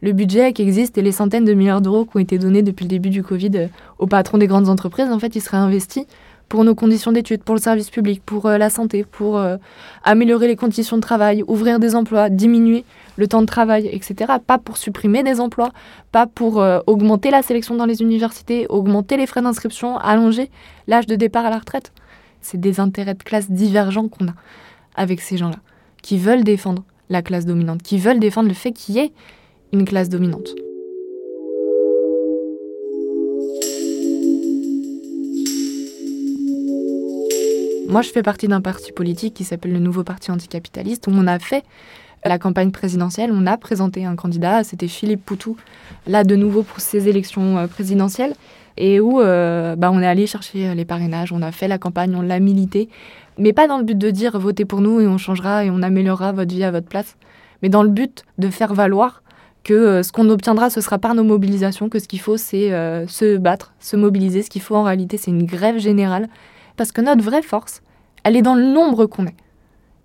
Le 0.00 0.12
budget 0.12 0.52
qui 0.54 0.62
existe 0.62 0.96
et 0.96 1.02
les 1.02 1.12
centaines 1.12 1.44
de 1.44 1.52
milliards 1.52 1.82
d'euros 1.82 2.06
qui 2.06 2.16
ont 2.16 2.20
été 2.20 2.38
donnés 2.38 2.62
depuis 2.62 2.84
le 2.84 2.88
début 2.88 3.10
du 3.10 3.22
Covid 3.22 3.68
aux 3.98 4.06
patrons 4.06 4.38
des 4.38 4.46
grandes 4.46 4.70
entreprises, 4.70 5.10
en 5.10 5.18
fait, 5.18 5.34
ils 5.36 5.42
seraient 5.42 5.58
investis 5.58 6.06
pour 6.50 6.64
nos 6.64 6.74
conditions 6.74 7.12
d'études, 7.12 7.44
pour 7.44 7.54
le 7.54 7.60
service 7.60 7.90
public, 7.90 8.20
pour 8.26 8.46
euh, 8.46 8.58
la 8.58 8.70
santé, 8.70 9.04
pour 9.04 9.38
euh, 9.38 9.56
améliorer 10.02 10.48
les 10.48 10.56
conditions 10.56 10.96
de 10.96 11.00
travail, 11.00 11.44
ouvrir 11.46 11.78
des 11.78 11.94
emplois, 11.94 12.28
diminuer 12.28 12.84
le 13.16 13.28
temps 13.28 13.40
de 13.40 13.46
travail, 13.46 13.88
etc. 13.92 14.32
Pas 14.44 14.58
pour 14.58 14.76
supprimer 14.76 15.22
des 15.22 15.38
emplois, 15.40 15.70
pas 16.10 16.26
pour 16.26 16.60
euh, 16.60 16.80
augmenter 16.88 17.30
la 17.30 17.42
sélection 17.42 17.76
dans 17.76 17.86
les 17.86 18.02
universités, 18.02 18.66
augmenter 18.68 19.16
les 19.16 19.26
frais 19.26 19.42
d'inscription, 19.42 19.96
allonger 19.98 20.50
l'âge 20.88 21.06
de 21.06 21.14
départ 21.14 21.46
à 21.46 21.50
la 21.50 21.58
retraite. 21.58 21.92
C'est 22.40 22.60
des 22.60 22.80
intérêts 22.80 23.14
de 23.14 23.22
classe 23.22 23.48
divergents 23.48 24.08
qu'on 24.08 24.26
a 24.26 24.34
avec 24.96 25.20
ces 25.20 25.36
gens-là, 25.36 25.58
qui 26.02 26.18
veulent 26.18 26.42
défendre 26.42 26.82
la 27.10 27.22
classe 27.22 27.46
dominante, 27.46 27.80
qui 27.82 27.96
veulent 27.96 28.18
défendre 28.18 28.48
le 28.48 28.54
fait 28.54 28.72
qu'il 28.72 28.96
y 28.96 28.98
ait 28.98 29.12
une 29.72 29.84
classe 29.84 30.08
dominante. 30.08 30.48
Moi, 37.90 38.02
je 38.02 38.10
fais 38.10 38.22
partie 38.22 38.46
d'un 38.46 38.60
parti 38.60 38.92
politique 38.92 39.34
qui 39.34 39.42
s'appelle 39.42 39.72
le 39.72 39.80
Nouveau 39.80 40.04
Parti 40.04 40.30
Anticapitaliste, 40.30 41.08
où 41.08 41.10
on 41.12 41.26
a 41.26 41.40
fait 41.40 41.64
la 42.24 42.38
campagne 42.38 42.70
présidentielle, 42.70 43.32
on 43.34 43.46
a 43.46 43.56
présenté 43.56 44.04
un 44.04 44.14
candidat, 44.14 44.62
c'était 44.62 44.86
Philippe 44.86 45.24
Poutou, 45.24 45.56
là 46.06 46.22
de 46.22 46.36
nouveau 46.36 46.62
pour 46.62 46.78
ces 46.78 47.08
élections 47.08 47.58
euh, 47.58 47.66
présidentielles, 47.66 48.34
et 48.76 49.00
où 49.00 49.20
euh, 49.20 49.74
bah, 49.74 49.90
on 49.90 50.00
est 50.00 50.06
allé 50.06 50.28
chercher 50.28 50.74
les 50.74 50.84
parrainages, 50.84 51.32
on 51.32 51.42
a 51.42 51.50
fait 51.50 51.66
la 51.66 51.78
campagne, 51.78 52.14
on 52.14 52.22
l'a 52.22 52.38
milité, 52.38 52.88
mais 53.38 53.52
pas 53.52 53.66
dans 53.66 53.78
le 53.78 53.84
but 53.84 53.98
de 53.98 54.10
dire 54.10 54.38
votez 54.38 54.64
pour 54.64 54.82
nous 54.82 55.00
et 55.00 55.08
on 55.08 55.18
changera 55.18 55.64
et 55.64 55.70
on 55.70 55.82
améliorera 55.82 56.30
votre 56.30 56.54
vie 56.54 56.62
à 56.62 56.70
votre 56.70 56.86
place, 56.86 57.16
mais 57.62 57.70
dans 57.70 57.82
le 57.82 57.88
but 57.88 58.22
de 58.38 58.50
faire 58.50 58.72
valoir 58.72 59.22
que 59.64 59.74
euh, 59.74 60.02
ce 60.02 60.12
qu'on 60.12 60.28
obtiendra, 60.28 60.70
ce 60.70 60.80
sera 60.80 60.98
par 60.98 61.14
nos 61.14 61.24
mobilisations, 61.24 61.88
que 61.88 61.98
ce 61.98 62.06
qu'il 62.06 62.20
faut, 62.20 62.36
c'est 62.36 62.72
euh, 62.72 63.06
se 63.06 63.36
battre, 63.36 63.72
se 63.80 63.96
mobiliser. 63.96 64.42
Ce 64.42 64.50
qu'il 64.50 64.62
faut 64.62 64.76
en 64.76 64.82
réalité, 64.82 65.16
c'est 65.16 65.30
une 65.30 65.44
grève 65.44 65.78
générale. 65.78 66.28
Parce 66.80 66.92
que 66.92 67.02
notre 67.02 67.22
vraie 67.22 67.42
force, 67.42 67.82
elle 68.24 68.36
est 68.36 68.40
dans 68.40 68.54
le 68.54 68.64
nombre 68.64 69.04
qu'on 69.04 69.26
est. 69.26 69.36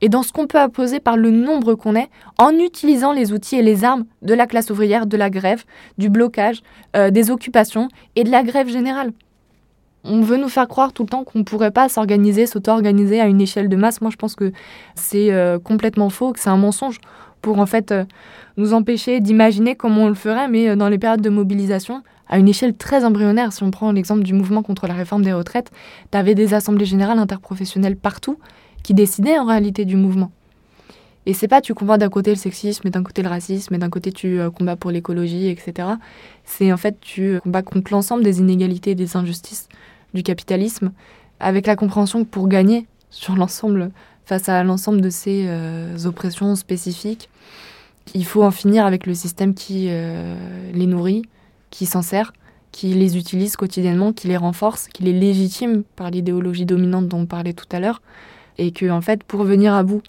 Et 0.02 0.10
dans 0.10 0.24
ce 0.24 0.34
qu'on 0.34 0.46
peut 0.46 0.60
apposer 0.60 1.00
par 1.00 1.16
le 1.16 1.32
nombre 1.32 1.74
qu'on 1.76 1.96
est, 1.96 2.10
en 2.38 2.52
utilisant 2.52 3.14
les 3.14 3.32
outils 3.32 3.56
et 3.56 3.62
les 3.62 3.86
armes 3.86 4.04
de 4.24 4.34
la 4.34 4.46
classe 4.46 4.70
ouvrière, 4.72 5.06
de 5.06 5.16
la 5.16 5.30
grève, 5.30 5.64
du 5.98 6.10
blocage, 6.10 6.64
euh, 6.98 7.12
des 7.12 7.32
occupations 7.32 7.88
et 8.18 8.26
de 8.26 8.30
la 8.30 8.44
grève 8.44 8.68
générale. 8.68 9.14
On 10.04 10.20
veut 10.20 10.36
nous 10.36 10.50
faire 10.50 10.68
croire 10.68 10.92
tout 10.92 11.04
le 11.04 11.08
temps 11.08 11.24
qu'on 11.24 11.40
ne 11.40 11.44
pourrait 11.46 11.72
pas 11.72 11.88
s'organiser, 11.88 12.46
s'auto-organiser 12.46 13.22
à 13.22 13.28
une 13.28 13.40
échelle 13.40 13.70
de 13.70 13.78
masse. 13.78 14.02
Moi, 14.02 14.12
je 14.12 14.18
pense 14.18 14.36
que 14.36 14.52
c'est 14.96 15.32
complètement 15.64 16.10
faux, 16.10 16.34
que 16.34 16.42
c'est 16.42 16.50
un 16.50 16.58
mensonge 16.58 17.00
pour 17.46 17.60
en 17.60 17.68
fait 17.68 17.92
euh, 17.92 18.06
nous 18.58 18.74
empêcher 18.74 19.20
d'imaginer 19.20 19.76
comment 19.76 20.06
on 20.06 20.08
le 20.08 20.16
ferait, 20.16 20.48
mais 20.48 20.68
euh, 20.70 20.76
dans 20.76 20.90
les 20.90 20.98
périodes 20.98 21.22
de 21.22 21.30
mobilisation, 21.30 22.02
à 22.28 22.38
une 22.38 22.48
échelle 22.48 22.76
très 22.76 23.06
embryonnaire. 23.06 23.54
Si 23.54 23.64
on 23.64 23.72
prend 23.72 23.92
l'exemple 23.92 24.24
du 24.24 24.34
mouvement 24.34 24.64
contre 24.64 24.88
la 24.88 24.94
réforme 24.94 25.24
des 25.24 25.34
retraites, 25.34 25.72
tu 26.12 26.18
avais 26.18 26.36
des 26.36 26.54
assemblées 26.54 26.86
générales 26.86 27.20
interprofessionnelles 27.20 27.98
partout 27.98 28.40
qui 28.84 28.94
décidaient 28.94 29.38
en 29.38 29.46
réalité 29.46 29.86
du 29.86 29.96
mouvement. 29.96 30.32
Et 31.26 31.34
c'est 31.34 31.48
pas 31.48 31.62
tu 31.62 31.74
combats 31.74 31.98
d'un 31.98 32.10
côté 32.10 32.30
le 32.30 32.36
sexisme 32.36 32.88
et 32.88 32.92
d'un 32.92 33.04
côté 33.04 33.24
le 33.24 33.30
racisme 33.30 33.74
et 33.74 33.78
d'un 33.78 33.90
côté 33.90 34.12
tu 34.12 34.40
euh, 34.40 34.52
combats 34.52 34.76
pour 34.76 34.92
l'écologie, 34.92 35.48
etc. 35.48 35.88
C'est 36.44 36.72
en 36.72 36.78
fait 36.78 37.00
tu 37.02 37.40
combats 37.42 37.64
contre 37.64 37.92
l'ensemble 37.92 38.24
des 38.24 38.40
inégalités 38.40 38.92
et 38.92 38.96
des 38.96 39.18
injustices 39.18 39.68
du 40.14 40.22
capitalisme 40.22 40.92
avec 41.40 41.66
la 41.66 41.76
compréhension 41.76 42.24
que 42.24 42.30
pour 42.30 42.48
gagner 42.48 42.86
sur 43.10 43.36
l'ensemble 43.36 43.92
face 44.26 44.50
à 44.50 44.64
l'ensemble 44.64 45.02
de 45.02 45.10
ces 45.10 45.46
euh, 45.48 45.98
oppressions 46.06 46.56
spécifiques. 46.56 47.30
Il 48.14 48.26
faut 48.26 48.44
en 48.44 48.52
finir 48.52 48.86
avec 48.86 49.08
le 49.08 49.16
système 49.16 49.56
qui 49.56 49.88
euh, 49.90 50.36
les 50.74 50.86
nourrit, 50.86 51.24
qui 51.76 51.86
s'en 51.86 52.02
sert, 52.02 52.32
qui 52.72 52.94
les 52.94 53.18
utilise 53.18 53.58
quotidiennement, 53.58 54.14
qui 54.14 54.30
les 54.30 54.38
renforce, 54.38 54.88
qui 54.88 55.04
les 55.04 55.12
légitime 55.12 55.84
par 55.98 56.10
l'idéologie 56.10 56.66
dominante 56.66 57.10
dont 57.10 57.20
on 57.20 57.26
parlait 57.26 57.52
tout 57.52 57.68
à 57.72 57.82
l'heure, 57.82 58.02
et 58.58 58.72
que 58.72 58.90
en 58.90 59.02
fait, 59.02 59.24
pour 59.24 59.44
venir 59.44 59.74
à 59.74 59.84
bout 59.84 60.02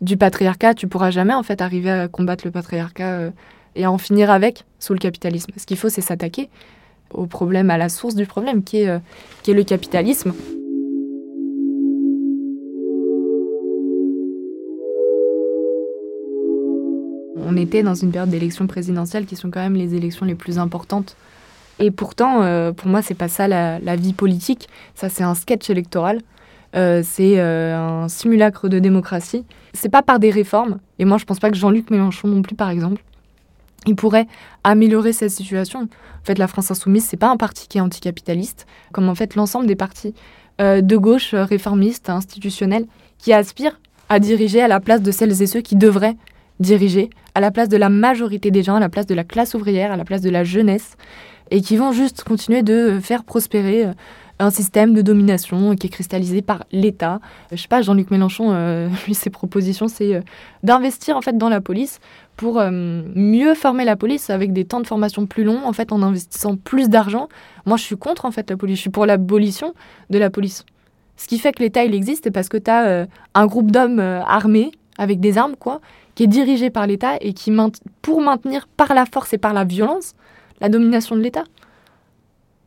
du 0.00 0.16
patriarcat, 0.16 0.74
tu 0.74 0.88
pourras 0.88 1.12
jamais 1.12 1.34
en 1.34 1.44
fait 1.44 1.62
arriver 1.62 1.90
à 1.90 2.08
combattre 2.08 2.44
le 2.44 2.50
patriarcat 2.50 3.12
euh, 3.12 3.30
et 3.76 3.84
à 3.84 3.92
en 3.92 3.98
finir 3.98 4.28
avec 4.28 4.64
sous 4.80 4.92
le 4.92 4.98
capitalisme. 4.98 5.52
Ce 5.56 5.66
qu'il 5.66 5.76
faut, 5.76 5.88
c'est 5.88 6.00
s'attaquer 6.00 6.48
au 7.14 7.26
problème, 7.26 7.70
à 7.70 7.78
la 7.78 7.88
source 7.88 8.16
du 8.16 8.26
problème, 8.26 8.64
qui 8.64 8.78
est, 8.78 9.00
qui 9.42 9.52
est 9.52 9.54
le 9.54 9.64
capitalisme. 9.64 10.34
On 17.48 17.56
était 17.56 17.82
dans 17.82 17.94
une 17.94 18.10
période 18.10 18.28
d'élections 18.28 18.66
présidentielles 18.66 19.24
qui 19.24 19.34
sont 19.34 19.50
quand 19.50 19.60
même 19.60 19.74
les 19.74 19.94
élections 19.94 20.26
les 20.26 20.34
plus 20.34 20.58
importantes. 20.58 21.16
Et 21.78 21.90
pourtant, 21.90 22.42
euh, 22.42 22.72
pour 22.72 22.88
moi, 22.88 23.00
c'est 23.00 23.14
pas 23.14 23.28
ça 23.28 23.48
la, 23.48 23.96
vie 23.96 24.12
politique. 24.12 24.68
Ça, 24.94 25.08
c'est 25.08 25.22
un 25.22 25.34
sketch 25.34 25.70
électoral. 25.70 26.20
Euh, 26.76 27.02
c'est 27.02 27.38
euh, 27.38 28.04
un 28.04 28.08
simulacre 28.08 28.68
de 28.68 28.78
démocratie. 28.78 29.46
C'est 29.72 29.88
pas 29.88 30.02
par 30.02 30.18
des 30.18 30.30
réformes. 30.30 30.78
Et 30.98 31.06
moi, 31.06 31.16
je 31.16 31.24
pense 31.24 31.38
pas 31.38 31.50
que 31.50 31.56
Jean-Luc 31.56 31.90
Mélenchon 31.90 32.28
non 32.28 32.42
plus, 32.42 32.54
par 32.54 32.68
exemple, 32.68 33.02
il 33.86 33.96
pourrait 33.96 34.26
améliorer 34.62 35.14
cette 35.14 35.30
situation. 35.30 35.80
En 35.80 36.24
fait, 36.24 36.38
la 36.38 36.48
France 36.48 36.70
insoumise, 36.70 37.04
c'est 37.04 37.16
pas 37.16 37.30
un 37.30 37.38
parti 37.38 37.66
qui 37.66 37.78
est 37.78 37.80
anticapitaliste, 37.80 38.66
comme 38.92 39.08
en 39.08 39.14
fait 39.14 39.36
l'ensemble 39.36 39.66
des 39.66 39.76
partis 39.76 40.14
de 40.58 40.96
gauche 40.96 41.34
réformistes, 41.34 42.10
institutionnels, 42.10 42.84
qui 43.18 43.32
aspirent 43.32 43.78
à 44.08 44.18
diriger 44.18 44.60
à 44.60 44.66
la 44.66 44.80
place 44.80 45.00
de 45.00 45.12
celles 45.12 45.40
et 45.40 45.46
ceux 45.46 45.60
qui 45.60 45.76
devraient 45.76 46.16
diriger 46.60 47.10
à 47.34 47.40
la 47.40 47.50
place 47.50 47.68
de 47.68 47.76
la 47.76 47.88
majorité 47.88 48.50
des 48.50 48.62
gens, 48.62 48.76
à 48.76 48.80
la 48.80 48.88
place 48.88 49.06
de 49.06 49.14
la 49.14 49.24
classe 49.24 49.54
ouvrière, 49.54 49.92
à 49.92 49.96
la 49.96 50.04
place 50.04 50.20
de 50.20 50.30
la 50.30 50.44
jeunesse, 50.44 50.96
et 51.50 51.60
qui 51.60 51.76
vont 51.76 51.92
juste 51.92 52.24
continuer 52.24 52.62
de 52.62 52.98
faire 53.02 53.24
prospérer 53.24 53.86
euh, 53.86 53.92
un 54.38 54.50
système 54.50 54.94
de 54.94 55.02
domination 55.02 55.74
qui 55.74 55.88
est 55.88 55.90
cristallisé 55.90 56.42
par 56.42 56.64
l'État. 56.70 57.20
Je 57.50 57.56
sais 57.56 57.68
pas, 57.68 57.82
Jean-Luc 57.82 58.10
Mélenchon, 58.10 58.52
euh, 58.52 58.88
lui, 59.06 59.14
ses 59.14 59.30
propositions, 59.30 59.88
c'est 59.88 60.14
euh, 60.14 60.20
d'investir 60.62 61.16
en 61.16 61.22
fait 61.22 61.36
dans 61.36 61.48
la 61.48 61.60
police 61.60 62.00
pour 62.36 62.62
mieux 62.62 63.54
former 63.54 63.84
la 63.84 63.96
police 63.96 64.30
avec 64.30 64.52
des 64.52 64.64
temps 64.64 64.78
de 64.78 64.86
formation 64.86 65.26
plus 65.26 65.42
longs, 65.42 65.64
en 65.64 65.72
fait, 65.72 65.90
en 65.90 66.02
investissant 66.02 66.54
plus 66.54 66.88
d'argent. 66.88 67.28
Moi, 67.66 67.76
je 67.76 67.82
suis 67.82 67.96
contre 67.96 68.26
en 68.26 68.30
fait 68.30 68.48
la 68.48 68.56
police. 68.56 68.76
Je 68.76 68.82
suis 68.82 68.90
pour 68.90 69.06
l'abolition 69.06 69.74
de 70.10 70.18
la 70.18 70.30
police. 70.30 70.64
Ce 71.16 71.26
qui 71.26 71.40
fait 71.40 71.50
que 71.50 71.64
l'État, 71.64 71.82
il 71.82 71.96
existe, 71.96 72.30
parce 72.30 72.48
que 72.48 72.56
tu 72.56 72.70
as 72.70 73.08
un 73.34 73.46
groupe 73.46 73.72
d'hommes 73.72 73.98
armés 73.98 74.70
avec 74.98 75.18
des 75.18 75.36
armes, 75.36 75.56
quoi, 75.56 75.80
qui 76.18 76.24
est 76.24 76.26
dirigé 76.26 76.68
par 76.68 76.88
l'État 76.88 77.14
et 77.20 77.32
qui, 77.32 77.56
pour 78.02 78.20
maintenir 78.20 78.66
par 78.76 78.92
la 78.92 79.06
force 79.06 79.32
et 79.34 79.38
par 79.38 79.52
la 79.52 79.62
violence, 79.62 80.16
la 80.60 80.68
domination 80.68 81.14
de 81.14 81.20
l'État. 81.20 81.44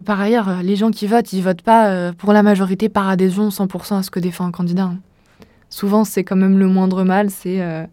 Par 0.06 0.22
ailleurs, 0.22 0.48
euh, 0.48 0.62
les 0.62 0.78
gens 0.78 0.90
qui 0.90 1.06
votent, 1.06 1.34
ils 1.34 1.42
votent 1.42 1.62
pas 1.62 1.90
euh, 1.90 2.14
pour 2.14 2.32
la 2.32 2.44
majorité 2.44 2.88
par 2.88 3.10
adhésion 3.10 3.50
100% 3.50 3.98
à 3.98 4.04
ce 4.04 4.10
que 4.10 4.22
défend 4.22 4.46
un 4.46 4.52
candidat. 4.52 4.84
Hein. 4.84 5.00
Souvent, 5.70 6.06
c'est 6.06 6.24
quand 6.24 6.38
même 6.38 6.60
le 6.60 6.68
moindre 6.68 7.04
mal. 7.04 7.30
C'est, 7.30 7.62
euh, 7.62 7.84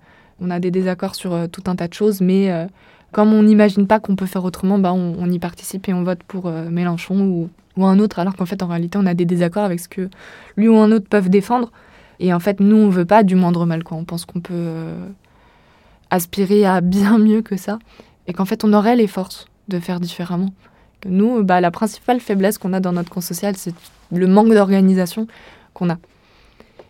on 0.41 0.49
a 0.51 0.61
des 0.61 0.71
désaccords 0.71 1.17
sur 1.17 1.49
tout 1.51 1.65
un 1.67 1.75
tas 1.75 1.89
de 1.89 1.95
choses, 1.95 2.21
mais 2.21 2.69
comme 3.11 3.33
on 3.33 3.43
n'imagine 3.43 3.89
pas 3.89 3.99
qu'on 3.99 4.15
peut 4.15 4.27
faire 4.27 4.45
autrement, 4.45 4.79
bah, 4.79 4.93
on, 4.93 5.29
y 5.29 5.41
participe 5.41 5.89
et 5.89 5.93
on 5.93 6.05
vote 6.05 6.23
pour 6.23 6.49
Mélenchon 6.49 7.49
ou, 7.77 7.85
un 7.85 7.99
autre, 7.99 8.21
alors 8.21 8.37
qu'en 8.37 8.47
fait, 8.47 8.63
en 8.63 8.69
réalité, 8.69 8.97
on 8.97 9.07
a 9.07 9.15
des 9.15 9.25
désaccords 9.25 9.65
avec 9.65 9.81
ce 9.81 9.89
que 9.89 10.09
lui 10.57 10.69
ou 10.69 10.77
un 10.77 10.93
autre 10.93 11.09
peuvent 11.09 11.31
défendre. 11.31 11.73
Et 12.21 12.33
en 12.33 12.39
fait, 12.39 12.61
nous, 12.61 12.77
on 12.77 12.91
veut 12.91 13.05
pas 13.05 13.25
du 13.25 13.35
moindre 13.35 13.67
mal. 13.67 13.83
On 13.91 14.05
pense 14.05 14.25
qu'on 14.25 14.41
peut 14.41 14.93
aspirer 16.11 16.65
à 16.65 16.81
bien 16.81 17.19
mieux 17.19 17.43
que 17.43 17.57
ça 17.57 17.79
et 18.27 18.33
qu'en 18.33 18.45
fait 18.45 18.65
on 18.65 18.73
aurait 18.73 18.97
les 18.97 19.07
forces 19.07 19.47
de 19.69 19.79
faire 19.79 20.01
différemment. 20.01 20.51
Que 21.01 21.09
nous, 21.09 21.45
bah, 21.45 21.61
la 21.61 21.71
principale 21.71 22.21
faiblesse 22.21 22.59
qu'on 22.59 22.73
a 22.73 22.81
dans 22.81 22.93
notre 22.93 23.11
camp 23.11 23.21
social, 23.21 23.57
c'est 23.57 23.75
le 24.11 24.27
manque 24.27 24.53
d'organisation 24.53 25.27
qu'on 25.75 25.91
a. 25.91 25.99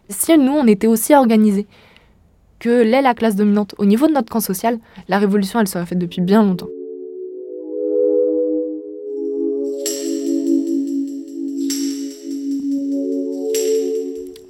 Si 0.09 0.39
nous, 0.39 0.53
on 0.53 0.67
était 0.67 0.87
aussi 0.87 1.15
organisés 1.15 1.67
que 2.59 2.83
l'est 2.83 3.03
la 3.03 3.15
classe 3.15 3.37
dominante 3.37 3.75
au 3.79 3.85
niveau 3.85 4.07
de 4.07 4.13
notre 4.13 4.31
camp 4.31 4.41
social, 4.41 4.79
la 5.09 5.19
révolution, 5.19 5.61
elle 5.61 5.69
serait 5.69 5.85
faite 5.85 5.99
depuis 5.99 6.23
bien 6.23 6.43
longtemps. 6.43 6.69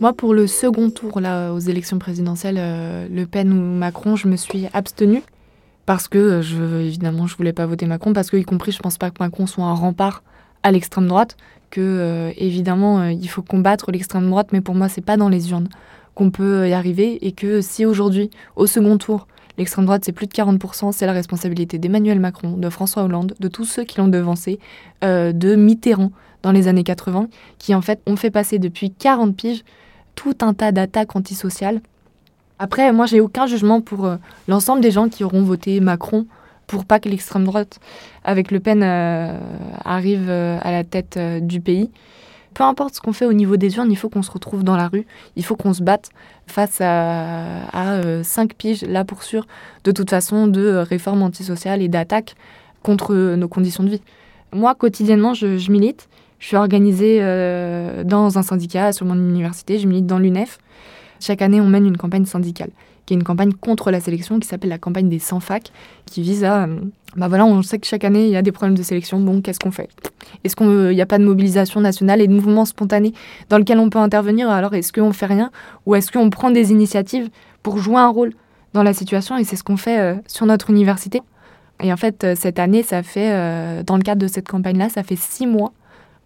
Moi, 0.00 0.12
pour 0.12 0.32
le 0.32 0.46
second 0.46 0.90
tour 0.90 1.20
là, 1.20 1.52
aux 1.52 1.58
élections 1.58 1.98
présidentielles, 1.98 2.58
euh, 2.58 3.08
Le 3.10 3.26
Pen 3.26 3.52
ou 3.52 3.56
Macron, 3.56 4.14
je 4.14 4.28
me 4.28 4.36
suis 4.36 4.68
abstenue 4.72 5.22
parce 5.86 6.06
que, 6.06 6.18
euh, 6.18 6.42
je, 6.42 6.82
évidemment, 6.82 7.26
je 7.26 7.36
voulais 7.36 7.52
pas 7.52 7.66
voter 7.66 7.86
Macron 7.86 8.12
parce 8.12 8.30
que, 8.30 8.36
y 8.36 8.44
compris, 8.44 8.70
je 8.70 8.78
pense 8.78 8.96
pas 8.96 9.10
que 9.10 9.16
Macron 9.18 9.48
soit 9.48 9.64
un 9.64 9.74
rempart 9.74 10.22
à 10.62 10.70
l'extrême 10.70 11.08
droite, 11.08 11.36
que 11.70 11.80
euh, 11.80 12.30
évidemment, 12.36 13.08
il 13.08 13.28
faut 13.28 13.42
combattre 13.42 13.90
l'extrême 13.90 14.30
droite, 14.30 14.50
mais 14.52 14.60
pour 14.60 14.76
moi, 14.76 14.88
c'est 14.88 15.04
pas 15.04 15.16
dans 15.16 15.28
les 15.28 15.50
urnes 15.50 15.68
qu'on 16.14 16.30
peut 16.30 16.68
y 16.68 16.72
arriver 16.74 17.26
et 17.26 17.32
que 17.32 17.60
si 17.60 17.84
aujourd'hui, 17.84 18.30
au 18.54 18.68
second 18.68 18.98
tour, 18.98 19.26
l'extrême 19.56 19.84
droite 19.84 20.04
c'est 20.04 20.12
plus 20.12 20.28
de 20.28 20.32
40%, 20.32 20.92
c'est 20.92 21.06
la 21.06 21.12
responsabilité 21.12 21.78
d'Emmanuel 21.78 22.20
Macron, 22.20 22.56
de 22.56 22.70
François 22.70 23.02
Hollande, 23.02 23.34
de 23.40 23.48
tous 23.48 23.64
ceux 23.64 23.82
qui 23.82 23.98
l'ont 23.98 24.08
devancé, 24.08 24.60
de 25.02 25.54
Mitterrand 25.54 26.12
dans 26.42 26.52
les 26.52 26.68
années 26.68 26.84
80, 26.84 27.28
qui 27.58 27.74
en 27.74 27.82
fait 27.82 28.00
ont 28.06 28.16
fait 28.16 28.30
passer 28.30 28.58
depuis 28.58 28.90
40 28.90 29.36
piges 29.36 29.64
tout 30.18 30.34
un 30.40 30.52
tas 30.52 30.72
d'attaques 30.72 31.14
antisociales. 31.14 31.80
Après, 32.58 32.92
moi, 32.92 33.06
j'ai 33.06 33.20
aucun 33.20 33.46
jugement 33.46 33.80
pour 33.80 34.04
euh, 34.04 34.16
l'ensemble 34.48 34.80
des 34.80 34.90
gens 34.90 35.08
qui 35.08 35.22
auront 35.22 35.42
voté 35.42 35.78
Macron 35.78 36.26
pour 36.66 36.84
pas 36.84 36.98
que 36.98 37.08
l'extrême 37.08 37.44
droite, 37.44 37.78
avec 38.24 38.50
Le 38.50 38.58
Pen, 38.58 38.82
euh, 38.82 39.38
arrive 39.84 40.26
euh, 40.28 40.58
à 40.60 40.72
la 40.72 40.82
tête 40.82 41.18
du 41.40 41.60
pays. 41.60 41.88
Peu 42.52 42.64
importe 42.64 42.96
ce 42.96 43.00
qu'on 43.00 43.12
fait 43.12 43.26
au 43.26 43.32
niveau 43.32 43.56
des 43.56 43.76
urnes, 43.76 43.92
il 43.92 43.96
faut 43.96 44.08
qu'on 44.08 44.22
se 44.22 44.32
retrouve 44.32 44.64
dans 44.64 44.76
la 44.76 44.88
rue, 44.88 45.06
il 45.36 45.44
faut 45.44 45.54
qu'on 45.54 45.72
se 45.72 45.84
batte 45.84 46.10
face 46.48 46.80
à, 46.80 47.68
à 47.72 48.24
cinq 48.24 48.54
piges, 48.54 48.82
là 48.82 49.04
pour 49.04 49.22
sûr, 49.22 49.46
de 49.84 49.92
toute 49.92 50.10
façon, 50.10 50.48
de 50.48 50.78
réformes 50.78 51.22
antisociales 51.22 51.80
et 51.80 51.88
d'attaques 51.88 52.34
contre 52.82 53.14
nos 53.14 53.48
conditions 53.48 53.84
de 53.84 53.90
vie. 53.90 54.02
Moi, 54.52 54.74
quotidiennement, 54.74 55.34
je 55.34 55.70
milite. 55.70 56.08
Je 56.38 56.46
suis 56.46 56.56
organisée 56.56 57.18
euh, 57.20 58.04
dans 58.04 58.38
un 58.38 58.42
syndicat 58.42 58.92
sur 58.92 59.06
mon 59.06 59.14
université, 59.14 59.78
je 59.78 59.86
milite 59.86 60.06
dans 60.06 60.18
l'UNEF. 60.18 60.58
Chaque 61.20 61.42
année, 61.42 61.60
on 61.60 61.66
mène 61.66 61.86
une 61.86 61.96
campagne 61.96 62.26
syndicale, 62.26 62.70
qui 63.04 63.14
est 63.14 63.16
une 63.16 63.24
campagne 63.24 63.52
contre 63.52 63.90
la 63.90 64.00
sélection, 64.00 64.38
qui 64.38 64.46
s'appelle 64.46 64.70
la 64.70 64.78
campagne 64.78 65.08
des 65.08 65.18
100 65.18 65.40
facs, 65.40 65.72
qui 66.06 66.22
vise 66.22 66.44
à... 66.44 66.64
Euh, 66.64 66.78
bah 67.16 67.26
voilà, 67.26 67.44
on 67.44 67.62
sait 67.62 67.78
que 67.78 67.86
chaque 67.86 68.04
année, 68.04 68.26
il 68.26 68.30
y 68.30 68.36
a 68.36 68.42
des 68.42 68.52
problèmes 68.52 68.76
de 68.76 68.82
sélection, 68.82 69.18
bon, 69.18 69.40
qu'est-ce 69.40 69.58
qu'on 69.58 69.72
fait? 69.72 69.88
Est-ce 70.44 70.54
qu'il 70.54 70.90
n'y 70.90 71.00
a 71.00 71.06
pas 71.06 71.18
de 71.18 71.24
mobilisation 71.24 71.80
nationale 71.80 72.20
et 72.20 72.28
de 72.28 72.32
mouvement 72.32 72.64
spontané 72.64 73.14
dans 73.48 73.58
lequel 73.58 73.78
on 73.78 73.90
peut 73.90 73.98
intervenir? 73.98 74.48
Alors, 74.48 74.74
est-ce 74.74 74.92
qu'on 74.92 75.12
fait 75.12 75.26
rien? 75.26 75.50
Ou 75.86 75.96
est-ce 75.96 76.12
qu'on 76.12 76.30
prend 76.30 76.50
des 76.50 76.70
initiatives 76.70 77.30
pour 77.62 77.78
jouer 77.78 77.96
un 77.96 78.08
rôle 78.08 78.34
dans 78.74 78.82
la 78.82 78.92
situation 78.92 79.36
Et 79.38 79.44
c'est 79.44 79.56
ce 79.56 79.64
qu'on 79.64 79.78
fait 79.78 79.98
euh, 79.98 80.14
sur 80.28 80.46
notre 80.46 80.70
université? 80.70 81.22
Et 81.82 81.92
en 81.92 81.96
fait, 81.96 82.26
cette 82.34 82.58
année, 82.58 82.82
ça 82.82 83.04
fait, 83.04 83.84
dans 83.84 83.96
le 83.96 84.02
cadre 84.02 84.20
de 84.20 84.26
cette 84.26 84.48
campagne-là, 84.48 84.88
ça 84.88 85.04
fait 85.04 85.14
six 85.14 85.46
mois 85.46 85.72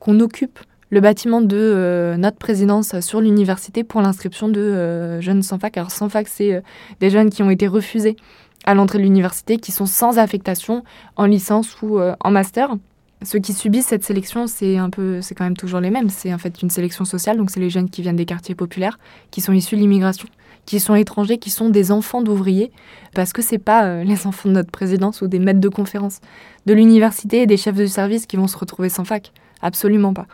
qu'on 0.02 0.18
occupe 0.18 0.58
le 0.90 1.00
bâtiment 1.00 1.40
de 1.40 2.16
notre 2.18 2.36
présidence 2.36 2.98
sur 3.00 3.20
l'université 3.20 3.84
pour 3.84 4.02
l'inscription 4.02 4.48
de 4.48 5.20
jeunes 5.20 5.42
sans 5.42 5.58
fac. 5.58 5.76
Alors 5.76 5.92
sans 5.92 6.08
fac, 6.08 6.26
c'est 6.28 6.60
des 7.00 7.08
jeunes 7.08 7.30
qui 7.30 7.42
ont 7.42 7.50
été 7.50 7.66
refusés 7.66 8.16
à 8.64 8.74
l'entrée 8.74 8.98
de 8.98 9.04
l'université, 9.04 9.56
qui 9.56 9.72
sont 9.72 9.86
sans 9.86 10.18
affectation 10.18 10.84
en 11.16 11.24
licence 11.24 11.80
ou 11.80 11.98
en 11.98 12.30
master. 12.30 12.76
Ceux 13.24 13.38
qui 13.38 13.52
subissent 13.52 13.86
cette 13.86 14.04
sélection, 14.04 14.46
c'est 14.48 14.78
un 14.78 14.90
peu, 14.90 15.20
c'est 15.20 15.34
quand 15.34 15.44
même 15.44 15.56
toujours 15.56 15.80
les 15.80 15.90
mêmes. 15.90 16.10
C'est 16.10 16.34
en 16.34 16.38
fait 16.38 16.60
une 16.60 16.70
sélection 16.70 17.04
sociale, 17.04 17.36
donc 17.36 17.50
c'est 17.50 17.60
les 17.60 17.70
jeunes 17.70 17.88
qui 17.88 18.02
viennent 18.02 18.16
des 18.16 18.26
quartiers 18.26 18.54
populaires, 18.54 18.98
qui 19.30 19.40
sont 19.40 19.52
issus 19.52 19.76
de 19.76 19.80
l'immigration, 19.80 20.28
qui 20.66 20.80
sont 20.80 20.96
étrangers, 20.96 21.38
qui 21.38 21.50
sont 21.50 21.68
des 21.68 21.92
enfants 21.92 22.22
d'ouvriers, 22.22 22.72
parce 23.14 23.32
que 23.32 23.40
c'est 23.40 23.58
pas 23.58 23.84
euh, 23.84 24.04
les 24.04 24.26
enfants 24.26 24.48
de 24.48 24.54
notre 24.54 24.70
présidence 24.70 25.22
ou 25.22 25.28
des 25.28 25.38
maîtres 25.38 25.60
de 25.60 25.68
conférence 25.68 26.18
de 26.66 26.74
l'université 26.74 27.42
et 27.42 27.46
des 27.46 27.56
chefs 27.56 27.76
de 27.76 27.86
service 27.86 28.26
qui 28.26 28.36
vont 28.36 28.48
se 28.48 28.58
retrouver 28.58 28.88
sans 28.88 29.04
fac. 29.04 29.32
Absolument 29.62 30.12
pas. 30.12 30.26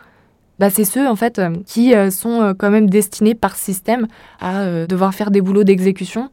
Bah, 0.59 0.71
c'est 0.71 0.85
ceux 0.85 1.07
en 1.07 1.15
fait 1.15 1.39
euh, 1.39 1.55
qui 1.67 1.95
euh, 1.95 2.11
sont 2.11 2.55
quand 2.59 2.71
même 2.71 2.91
destinés 2.91 3.35
par 3.35 3.55
système 3.57 4.09
à 4.41 4.87
devoir 4.87 5.15
faire 5.15 5.31
des 5.31 5.41
boulots 5.41 5.65
d'exécution, 5.65 6.31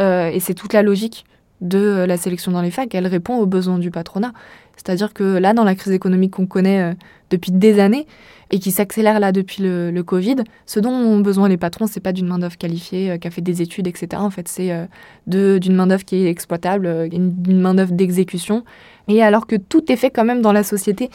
et 0.00 0.38
c'est 0.40 0.54
toute 0.54 0.72
la 0.72 0.82
logique 0.82 1.24
de 1.60 2.04
la 2.06 2.16
sélection 2.16 2.52
dans 2.52 2.62
les 2.62 2.70
facs. 2.70 2.94
Elle 2.94 3.08
répond 3.08 3.36
aux 3.36 3.46
besoins 3.46 3.78
du 3.78 3.90
patronat. 3.90 4.32
C'est-à-dire 4.78 5.12
que 5.12 5.24
là, 5.24 5.52
dans 5.52 5.64
la 5.64 5.74
crise 5.74 5.92
économique 5.92 6.32
qu'on 6.32 6.46
connaît 6.46 6.80
euh, 6.80 6.94
depuis 7.30 7.50
des 7.52 7.80
années 7.80 8.06
et 8.50 8.58
qui 8.60 8.70
s'accélère 8.70 9.20
là 9.20 9.32
depuis 9.32 9.62
le, 9.62 10.00
Covid, 10.02 10.36
ce 10.64 10.80
dont 10.80 10.90
ont 10.90 11.18
besoin 11.18 11.48
les 11.48 11.58
patrons, 11.58 11.86
c'est 11.86 12.00
pas 12.00 12.12
d'une 12.12 12.26
main-d'œuvre 12.26 12.56
qualifiée 12.56 13.10
euh, 13.10 13.18
qui 13.18 13.28
a 13.28 13.30
fait 13.30 13.42
des 13.42 13.60
études, 13.60 13.86
etc. 13.86 14.08
En 14.14 14.30
fait, 14.30 14.48
c'est 14.48 14.72
euh, 14.72 14.86
d'une 15.26 15.74
main-d'œuvre 15.74 16.04
qui 16.04 16.16
est 16.16 16.30
exploitable, 16.30 17.08
d'une 17.10 17.60
main-d'œuvre 17.60 17.92
d'exécution. 17.92 18.64
Et 19.08 19.22
alors 19.22 19.46
que 19.46 19.56
tout 19.56 19.90
est 19.90 19.96
fait 19.96 20.10
quand 20.10 20.24
même 20.24 20.42
dans 20.42 20.52
la 20.52 20.62
société 20.62 21.10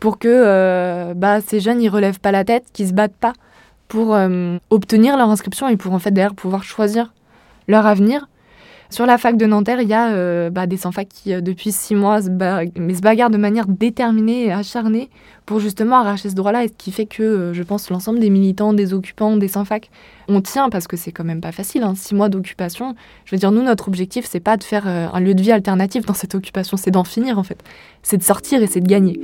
pour 0.00 0.18
que 0.18 1.12
bah, 1.14 1.40
ces 1.40 1.60
jeunes 1.60 1.80
ils 1.80 1.88
relèvent 1.88 2.20
pas 2.20 2.32
la 2.32 2.44
tête, 2.44 2.64
qu'ils 2.72 2.88
se 2.88 2.92
battent 2.94 3.12
pas 3.12 3.34
pour 3.86 4.16
obtenir 4.70 5.18
leur 5.18 5.28
inscription 5.28 5.68
et 5.68 5.76
pour 5.76 5.92
en 5.92 5.98
fait 5.98 6.10
derrière 6.10 6.34
pouvoir 6.34 6.64
choisir 6.64 7.12
leur 7.68 7.86
avenir 7.86 8.28
sur 8.90 9.06
la 9.06 9.18
fac 9.18 9.36
de 9.36 9.46
Nanterre, 9.46 9.80
il 9.80 9.88
y 9.88 9.94
a 9.94 10.12
euh, 10.12 10.50
bah, 10.50 10.66
des 10.66 10.76
sans-fac 10.76 11.08
qui, 11.08 11.32
euh, 11.32 11.40
depuis 11.40 11.72
six 11.72 11.94
mois, 11.94 12.22
se, 12.22 12.28
bagarrent 12.30 13.30
de 13.30 13.36
manière 13.36 13.66
déterminée 13.66 14.44
et 14.44 14.52
acharnée 14.52 15.10
pour 15.46 15.58
justement 15.58 15.96
arracher 15.96 16.30
ce 16.30 16.34
droit-là. 16.34 16.64
Et 16.64 16.68
ce 16.68 16.74
qui 16.76 16.92
fait 16.92 17.06
que, 17.06 17.22
euh, 17.22 17.54
je 17.54 17.62
pense, 17.62 17.90
l'ensemble 17.90 18.20
des 18.20 18.30
militants, 18.30 18.72
des 18.72 18.94
occupants, 18.94 19.36
des 19.36 19.48
sans-fac, 19.48 19.90
on 20.28 20.40
tient 20.40 20.68
parce 20.70 20.86
que 20.86 20.96
c'est 20.96 21.12
quand 21.12 21.24
même 21.24 21.40
pas 21.40 21.52
facile. 21.52 21.82
Hein, 21.82 21.94
six 21.96 22.14
mois 22.14 22.28
d'occupation. 22.28 22.94
Je 23.24 23.34
veux 23.34 23.38
dire, 23.38 23.52
nous, 23.52 23.62
notre 23.62 23.88
objectif, 23.88 24.26
c'est 24.28 24.40
pas 24.40 24.56
de 24.56 24.64
faire 24.64 24.86
un 24.86 25.20
lieu 25.20 25.34
de 25.34 25.42
vie 25.42 25.52
alternatif 25.52 26.06
dans 26.06 26.14
cette 26.14 26.34
occupation, 26.34 26.76
c'est 26.76 26.90
d'en 26.90 27.04
finir 27.04 27.38
en 27.38 27.42
fait. 27.42 27.62
C'est 28.02 28.18
de 28.18 28.22
sortir 28.22 28.62
et 28.62 28.66
c'est 28.66 28.80
de 28.80 28.88
gagner. 28.88 29.18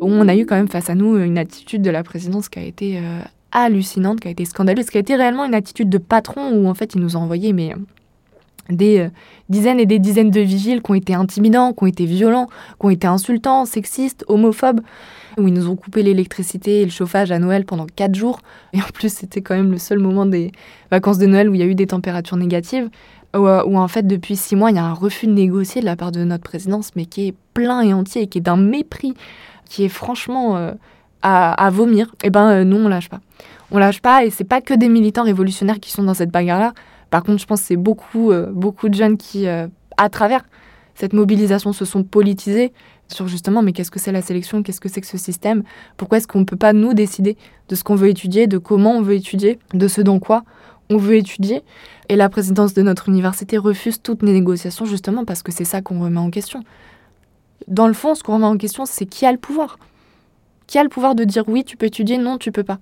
On 0.00 0.28
a 0.28 0.36
eu 0.36 0.46
quand 0.46 0.56
même 0.56 0.68
face 0.68 0.90
à 0.90 0.94
nous 0.94 1.16
une 1.16 1.38
attitude 1.38 1.82
de 1.82 1.90
la 1.90 2.02
présidence 2.02 2.48
qui 2.48 2.58
a 2.58 2.62
été 2.62 2.98
euh, 2.98 3.20
hallucinante, 3.52 4.20
qui 4.20 4.28
a 4.28 4.30
été 4.30 4.44
scandaleuse, 4.44 4.86
qui 4.86 4.98
a 4.98 5.00
été 5.00 5.16
réellement 5.16 5.44
une 5.44 5.54
attitude 5.54 5.88
de 5.88 5.98
patron 5.98 6.52
où 6.52 6.66
en 6.66 6.74
fait 6.74 6.94
il 6.94 7.00
nous 7.00 7.16
a 7.16 7.20
envoyé 7.20 7.52
mais 7.52 7.72
euh, 7.72 7.76
des 8.68 8.98
euh, 8.98 9.08
dizaines 9.48 9.80
et 9.80 9.86
des 9.86 9.98
dizaines 9.98 10.30
de 10.30 10.40
vigiles 10.40 10.82
qui 10.82 10.90
ont 10.90 10.94
été 10.94 11.14
intimidants, 11.14 11.72
qui 11.72 11.84
ont 11.84 11.86
été 11.86 12.04
violents, 12.04 12.48
qui 12.78 12.86
ont 12.86 12.90
été 12.90 13.06
insultants, 13.06 13.64
sexistes, 13.64 14.24
homophobes, 14.28 14.80
où 15.38 15.46
ils 15.46 15.54
nous 15.54 15.68
ont 15.68 15.76
coupé 15.76 16.02
l'électricité 16.02 16.82
et 16.82 16.84
le 16.84 16.90
chauffage 16.90 17.30
à 17.30 17.38
Noël 17.38 17.64
pendant 17.64 17.86
quatre 17.86 18.14
jours. 18.14 18.40
Et 18.72 18.78
en 18.80 18.88
plus, 18.92 19.12
c'était 19.12 19.42
quand 19.42 19.54
même 19.54 19.70
le 19.70 19.78
seul 19.78 19.98
moment 19.98 20.26
des 20.26 20.50
vacances 20.90 21.18
de 21.18 21.26
Noël 21.26 21.48
où 21.48 21.54
il 21.54 21.60
y 21.60 21.62
a 21.62 21.66
eu 21.66 21.74
des 21.74 21.86
températures 21.86 22.38
négatives, 22.38 22.88
où, 23.36 23.40
où 23.40 23.76
en 23.76 23.88
fait, 23.88 24.06
depuis 24.06 24.34
six 24.34 24.56
mois, 24.56 24.70
il 24.70 24.76
y 24.76 24.80
a 24.80 24.84
un 24.84 24.94
refus 24.94 25.26
de 25.26 25.32
négocier 25.32 25.82
de 25.82 25.86
la 25.86 25.94
part 25.94 26.10
de 26.10 26.24
notre 26.24 26.42
présidence, 26.42 26.92
mais 26.96 27.04
qui 27.04 27.28
est 27.28 27.34
plein 27.54 27.82
et 27.82 27.92
entier 27.92 28.22
et 28.22 28.26
qui 28.26 28.38
est 28.38 28.40
d'un 28.40 28.56
mépris 28.56 29.14
qui 29.68 29.84
est 29.84 29.88
franchement 29.88 30.56
euh, 30.56 30.72
à, 31.22 31.70
vomir, 31.70 32.14
eh 32.22 32.30
ben 32.30 32.48
euh, 32.48 32.64
nous 32.64 32.76
on 32.76 32.88
lâche 32.88 33.08
pas. 33.08 33.20
On 33.70 33.78
lâche 33.78 34.00
pas 34.00 34.24
et 34.24 34.30
c'est 34.30 34.44
pas 34.44 34.60
que 34.60 34.74
des 34.74 34.88
militants 34.88 35.24
révolutionnaires 35.24 35.80
qui 35.80 35.90
sont 35.90 36.04
dans 36.04 36.14
cette 36.14 36.30
bagarre-là. 36.30 36.72
Par 37.10 37.24
contre, 37.24 37.40
je 37.40 37.46
pense 37.46 37.60
que 37.60 37.66
c'est 37.66 37.76
beaucoup, 37.76 38.30
euh, 38.30 38.46
beaucoup 38.52 38.88
de 38.88 38.94
jeunes 38.94 39.16
qui, 39.16 39.46
à 39.48 40.08
travers 40.08 40.42
cette 40.94 41.12
mobilisation, 41.12 41.72
se 41.72 41.84
sont 41.84 42.04
politisés 42.04 42.72
sur 43.08 43.28
justement, 43.28 43.62
mais 43.62 43.72
qu'est-ce 43.72 43.90
que 43.90 43.98
c'est 43.98 44.12
la 44.12 44.22
sélection, 44.22 44.62
qu'est-ce 44.62 44.80
que 44.80 44.88
c'est 44.88 45.00
que 45.00 45.06
ce 45.06 45.18
système, 45.18 45.62
pourquoi 45.96 46.18
est-ce 46.18 46.28
qu'on 46.28 46.40
ne 46.40 46.44
peut 46.44 46.56
pas 46.56 46.72
nous 46.72 46.94
décider 46.94 47.36
de 47.68 47.74
ce 47.74 47.84
qu'on 47.84 47.94
veut 47.94 48.08
étudier, 48.08 48.46
de 48.46 48.58
comment 48.58 48.92
on 48.92 49.02
veut 49.02 49.14
étudier, 49.14 49.58
de 49.74 49.88
ce 49.88 50.00
dans 50.00 50.18
quoi 50.18 50.44
on 50.90 50.96
veut 50.96 51.16
étudier? 51.16 51.62
Et 52.08 52.16
la 52.16 52.28
présidence 52.28 52.74
de 52.74 52.82
notre 52.82 53.08
université 53.08 53.58
refuse 53.58 54.00
toutes 54.00 54.22
les 54.22 54.32
négociations 54.32 54.84
justement 54.84 55.24
parce 55.24 55.42
que 55.42 55.52
c'est 55.52 55.64
ça 55.64 55.82
qu'on 55.82 56.00
remet 56.00 56.20
en 56.20 56.30
question 56.30 56.62
dans 57.68 57.88
le 57.88 57.94
fond, 57.94 58.14
ce 58.14 58.22
qu'on 58.22 58.34
remet 58.34 58.46
en 58.46 58.56
question, 58.56 58.84
c'est 58.86 59.06
qui 59.06 59.26
a 59.26 59.32
le 59.32 59.38
pouvoir 59.38 59.78
Qui 60.66 60.78
a 60.78 60.82
le 60.82 60.88
pouvoir 60.88 61.14
de 61.14 61.24
dire 61.24 61.44
oui, 61.48 61.64
tu 61.64 61.76
peux 61.76 61.86
étudier, 61.86 62.18
non, 62.18 62.38
tu 62.38 62.52
peux 62.52 62.64
pas 62.64 62.78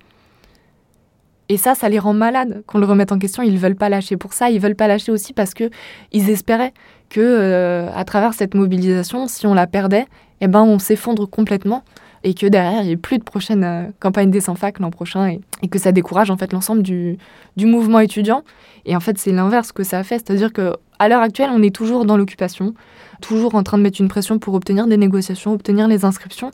et 1.48 1.56
ça, 1.56 1.74
ça 1.74 1.88
les 1.88 1.98
rend 1.98 2.14
malades 2.14 2.62
qu'on 2.66 2.78
le 2.78 2.86
remette 2.86 3.12
en 3.12 3.18
question. 3.18 3.42
Ils 3.42 3.58
veulent 3.58 3.76
pas 3.76 3.88
lâcher 3.88 4.16
pour 4.16 4.32
ça. 4.32 4.50
Ils 4.50 4.60
veulent 4.60 4.74
pas 4.74 4.88
lâcher 4.88 5.12
aussi 5.12 5.32
parce 5.32 5.52
que 5.52 5.68
ils 6.10 6.30
espéraient 6.30 6.72
que, 7.10 7.20
euh, 7.20 7.88
à 7.94 8.04
travers 8.04 8.32
cette 8.34 8.54
mobilisation, 8.54 9.28
si 9.28 9.46
on 9.46 9.52
la 9.52 9.66
perdait, 9.66 10.06
eh 10.40 10.48
ben, 10.48 10.62
on 10.62 10.78
s'effondre 10.78 11.28
complètement 11.28 11.84
et 12.22 12.32
que 12.32 12.46
derrière, 12.46 12.80
il 12.80 12.86
n'y 12.86 12.92
ait 12.92 12.96
plus 12.96 13.18
de 13.18 13.22
prochaine 13.22 13.64
euh, 13.64 13.84
campagne 14.00 14.30
des 14.30 14.40
sans-fac 14.40 14.78
l'an 14.78 14.90
prochain 14.90 15.36
et, 15.62 15.68
que 15.68 15.78
ça 15.78 15.92
décourage 15.92 16.30
en 16.30 16.38
fait 16.38 16.52
l'ensemble 16.54 16.82
du, 16.82 17.18
du 17.56 17.66
mouvement 17.66 18.00
étudiant. 18.00 18.42
Et 18.86 18.96
en 18.96 19.00
fait, 19.00 19.18
c'est 19.18 19.32
l'inverse 19.32 19.72
que 19.72 19.82
ça 19.82 19.98
a 19.98 20.02
fait. 20.02 20.16
C'est-à-dire 20.26 20.52
que 20.52 20.74
à 21.04 21.08
l'heure 21.08 21.22
actuelle, 21.22 21.50
on 21.52 21.62
est 21.62 21.74
toujours 21.74 22.04
dans 22.04 22.16
l'occupation 22.16 22.74
toujours 23.20 23.54
en 23.54 23.62
train 23.62 23.78
de 23.78 23.82
mettre 23.82 24.00
une 24.00 24.08
pression 24.08 24.38
pour 24.38 24.54
obtenir 24.54 24.86
des 24.86 24.96
négociations, 24.96 25.52
obtenir 25.52 25.88
les 25.88 26.04
inscriptions. 26.04 26.50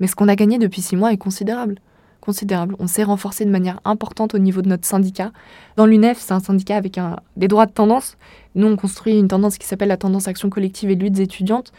Mais 0.00 0.06
ce 0.06 0.14
qu'on 0.14 0.28
a 0.28 0.36
gagné 0.36 0.58
depuis 0.58 0.80
six 0.80 0.96
mois 0.96 1.12
est 1.12 1.16
considérable. 1.16 1.78
Considérable. 2.20 2.76
On 2.78 2.86
s'est 2.86 3.02
renforcé 3.02 3.44
de 3.44 3.50
manière 3.50 3.80
importante 3.84 4.34
au 4.34 4.38
niveau 4.38 4.62
de 4.62 4.68
notre 4.68 4.86
syndicat. 4.86 5.32
Dans 5.76 5.86
l'UNEF, 5.86 6.18
c'est 6.20 6.32
un 6.32 6.40
syndicat 6.40 6.76
avec 6.76 6.98
des 7.36 7.48
droits 7.48 7.66
de 7.66 7.72
tendance. 7.72 8.16
Nous, 8.54 8.66
on 8.66 8.76
construit 8.76 9.18
une 9.18 9.26
tendance 9.26 9.58
qui 9.58 9.66
s'appelle 9.66 9.88
la 9.88 9.96
tendance 9.96 10.28
action 10.28 10.48
collective 10.48 10.90
et 10.90 10.94
luttes 10.94 11.18
étudiantes. 11.18 11.72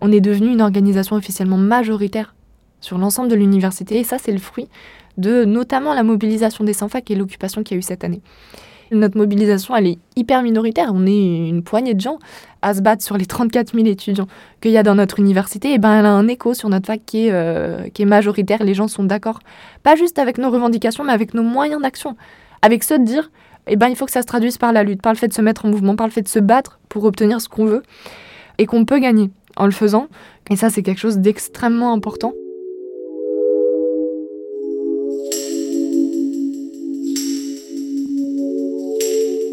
On 0.00 0.10
est 0.10 0.20
devenu 0.20 0.50
une 0.50 0.62
organisation 0.62 1.16
officiellement 1.16 1.58
majoritaire 1.58 2.34
sur 2.80 2.96
l'ensemble 2.96 3.28
de 3.28 3.34
l'université. 3.34 3.98
Et 3.98 4.04
ça, 4.04 4.16
c'est 4.18 4.32
le 4.32 4.38
fruit 4.38 4.68
de 5.18 5.44
notamment 5.44 5.92
la 5.92 6.02
mobilisation 6.02 6.64
des 6.64 6.72
sans-fac 6.72 7.10
et 7.10 7.14
l'occupation 7.14 7.62
qu'il 7.62 7.74
y 7.74 7.76
a 7.76 7.80
eu 7.80 7.82
cette 7.82 8.04
année. 8.04 8.22
Notre 8.92 9.16
mobilisation, 9.16 9.76
elle 9.76 9.86
est 9.86 9.98
hyper 10.16 10.42
minoritaire. 10.42 10.90
On 10.92 11.06
est 11.06 11.48
une 11.48 11.62
poignée 11.62 11.94
de 11.94 12.00
gens 12.00 12.18
à 12.60 12.74
se 12.74 12.80
battre 12.80 13.04
sur 13.04 13.16
les 13.16 13.26
34 13.26 13.72
000 13.74 13.86
étudiants 13.86 14.26
qu'il 14.60 14.72
y 14.72 14.76
a 14.76 14.82
dans 14.82 14.96
notre 14.96 15.20
université. 15.20 15.72
Et 15.72 15.78
ben, 15.78 16.00
elle 16.00 16.06
a 16.06 16.12
un 16.12 16.26
écho 16.26 16.54
sur 16.54 16.68
notre 16.68 16.86
fac 16.86 17.00
qui 17.06 17.26
est, 17.26 17.32
euh, 17.32 17.88
qui 17.94 18.02
est 18.02 18.06
majoritaire. 18.06 18.64
Les 18.64 18.74
gens 18.74 18.88
sont 18.88 19.04
d'accord, 19.04 19.38
pas 19.82 19.94
juste 19.94 20.18
avec 20.18 20.38
nos 20.38 20.50
revendications, 20.50 21.04
mais 21.04 21.12
avec 21.12 21.34
nos 21.34 21.44
moyens 21.44 21.80
d'action. 21.80 22.16
Avec 22.62 22.82
ceux 22.82 22.98
de 22.98 23.04
dire, 23.04 23.30
eh 23.68 23.76
ben, 23.76 23.88
il 23.88 23.96
faut 23.96 24.06
que 24.06 24.12
ça 24.12 24.22
se 24.22 24.26
traduise 24.26 24.58
par 24.58 24.72
la 24.72 24.82
lutte, 24.82 25.02
par 25.02 25.12
le 25.12 25.18
fait 25.18 25.28
de 25.28 25.34
se 25.34 25.42
mettre 25.42 25.66
en 25.66 25.68
mouvement, 25.68 25.94
par 25.94 26.06
le 26.06 26.12
fait 26.12 26.22
de 26.22 26.28
se 26.28 26.40
battre 26.40 26.80
pour 26.88 27.04
obtenir 27.04 27.40
ce 27.40 27.48
qu'on 27.48 27.66
veut 27.66 27.82
et 28.58 28.66
qu'on 28.66 28.84
peut 28.84 28.98
gagner 28.98 29.30
en 29.56 29.66
le 29.66 29.72
faisant. 29.72 30.08
Et 30.50 30.56
ça, 30.56 30.68
c'est 30.68 30.82
quelque 30.82 30.98
chose 30.98 31.18
d'extrêmement 31.18 31.92
important. 31.92 32.32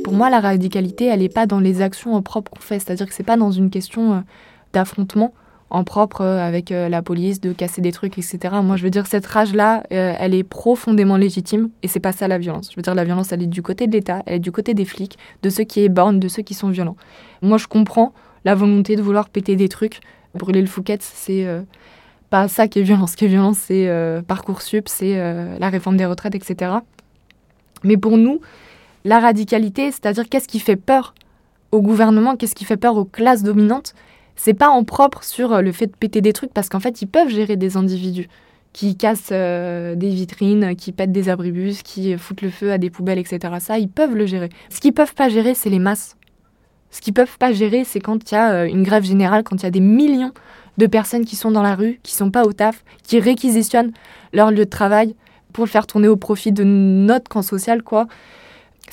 Pour 0.08 0.16
moi, 0.16 0.30
la 0.30 0.40
radicalité, 0.40 1.08
elle 1.08 1.20
n'est 1.20 1.28
pas 1.28 1.48
dans 1.48 1.60
les 1.60 1.82
actions 1.82 2.14
en 2.14 2.22
propre 2.22 2.50
qu'on 2.50 2.62
fait. 2.62 2.80
C'est-à-dire 2.80 3.08
que 3.08 3.14
c'est 3.14 3.24
pas 3.24 3.36
dans 3.36 3.52
une 3.52 3.70
question 3.70 4.14
euh, 4.14 4.20
d'affrontement 4.72 5.34
en 5.70 5.84
propre 5.84 6.22
euh, 6.22 6.40
avec 6.40 6.72
euh, 6.72 6.88
la 6.88 7.02
police, 7.02 7.42
de 7.42 7.52
casser 7.52 7.82
des 7.82 7.92
trucs, 7.92 8.18
etc. 8.18 8.40
Moi, 8.64 8.78
je 8.78 8.84
veux 8.84 8.90
dire, 8.90 9.06
cette 9.06 9.26
rage-là, 9.26 9.84
elle 9.90 10.34
est 10.34 10.46
profondément 10.46 11.18
légitime 11.18 11.72
et 11.84 11.90
c'est 11.90 12.00
pas 12.00 12.14
ça 12.14 12.30
la 12.30 12.38
violence. 12.38 12.70
Je 12.72 12.78
veux 12.78 12.84
dire, 12.84 12.96
la 12.96 13.04
violence, 13.04 13.34
elle 13.34 13.44
est 13.44 13.48
du 13.48 13.62
côté 13.62 13.86
de 13.86 13.92
l'État, 13.92 14.24
elle 14.28 14.36
est 14.36 14.40
du 14.40 14.54
côté 14.54 14.74
des 14.74 14.86
flics, 14.86 15.18
de 15.44 15.50
ceux 15.50 15.66
qui 15.66 15.82
ébornent, 15.82 16.22
de 16.22 16.30
ceux 16.30 16.42
qui 16.42 16.54
sont 16.54 16.70
violents. 16.70 16.96
Moi, 17.42 17.58
je 17.58 17.68
comprends 17.68 18.14
la 18.46 18.56
volonté 18.56 18.96
de 18.96 19.02
vouloir 19.02 19.28
péter 19.28 19.58
des 19.58 19.68
trucs. 19.68 20.00
Brûler 20.36 20.62
le 20.62 20.68
Fouquet, 20.68 21.00
c'est 21.02 21.46
pas 22.30 22.48
ça 22.48 22.70
qui 22.70 22.80
est 22.80 22.84
violence. 22.84 23.12
Ce 23.12 23.18
qui 23.18 23.26
est 23.26 23.28
violence, 23.28 23.58
c'est 23.58 23.92
Parcoursup, 24.26 24.88
c'est 24.88 25.18
la 25.60 25.68
réforme 25.68 25.98
des 25.98 26.06
retraites, 26.06 26.36
etc. 26.36 26.76
Mais 27.84 27.98
pour 27.98 28.18
nous, 28.18 28.40
la 29.08 29.20
radicalité, 29.20 29.90
c'est-à-dire 29.92 30.28
qu'est-ce 30.28 30.50
qui 30.50 30.60
fait 30.60 30.76
peur 30.76 31.16
au 31.72 31.82
gouvernement, 31.82 32.36
qu'est-ce 32.36 32.56
qui 32.56 32.66
fait 32.66 32.78
peur 32.78 32.98
aux 32.98 33.06
classes 33.06 33.42
dominantes, 33.42 33.94
c'est 34.36 34.54
pas 34.54 34.70
en 34.70 34.84
propre 34.84 35.24
sur 35.24 35.54
euh, 35.54 35.62
le 35.62 35.72
fait 35.72 35.88
de 35.88 35.96
péter 35.96 36.20
des 36.20 36.34
trucs, 36.34 36.54
parce 36.54 36.68
qu'en 36.68 36.82
fait, 36.82 37.02
ils 37.02 37.08
peuvent 37.08 37.30
gérer 37.30 37.56
des 37.56 37.78
individus 37.78 38.28
qui 38.74 38.98
cassent 38.98 39.30
euh, 39.32 39.96
des 39.96 40.10
vitrines, 40.10 40.76
qui 40.76 40.92
pètent 40.92 41.14
des 41.14 41.30
abribus, 41.30 41.84
qui 41.84 42.18
foutent 42.18 42.42
le 42.42 42.50
feu 42.50 42.72
à 42.72 42.78
des 42.78 42.90
poubelles, 42.90 43.18
etc. 43.18 43.56
Ça, 43.60 43.80
ils 43.80 43.90
peuvent 43.90 44.14
le 44.16 44.26
gérer. 44.26 44.50
Ce 44.70 44.82
qu'ils 44.82 44.94
peuvent 44.94 45.16
pas 45.16 45.30
gérer, 45.30 45.56
c'est 45.56 45.70
les 45.70 45.80
masses. 45.80 46.18
Ce 46.92 47.00
qu'ils 47.00 47.14
peuvent 47.14 47.38
pas 47.38 47.54
gérer, 47.54 47.86
c'est 47.86 48.02
quand 48.02 48.30
il 48.30 48.36
y 48.36 48.38
a 48.38 48.52
euh, 48.52 48.66
une 48.66 48.84
grève 48.84 49.04
générale, 49.04 49.44
quand 49.44 49.56
il 49.56 49.64
y 49.64 49.68
a 49.68 49.72
des 49.72 49.80
millions 49.80 50.34
de 50.78 50.86
personnes 50.86 51.24
qui 51.24 51.38
sont 51.38 51.52
dans 51.52 51.64
la 51.64 51.76
rue, 51.76 52.00
qui 52.04 52.14
sont 52.14 52.30
pas 52.30 52.44
au 52.44 52.52
taf, 52.52 52.84
qui 53.04 53.20
réquisitionnent 53.22 53.94
leur 54.34 54.52
lieu 54.52 54.66
de 54.66 54.70
travail 54.70 55.16
pour 55.54 55.66
le 55.66 55.70
faire 55.70 55.88
tourner 55.88 56.10
au 56.10 56.18
profit 56.18 56.52
de 56.52 56.66
notre 56.66 57.30
camp 57.30 57.42
social, 57.42 57.82
quoi. 57.84 58.08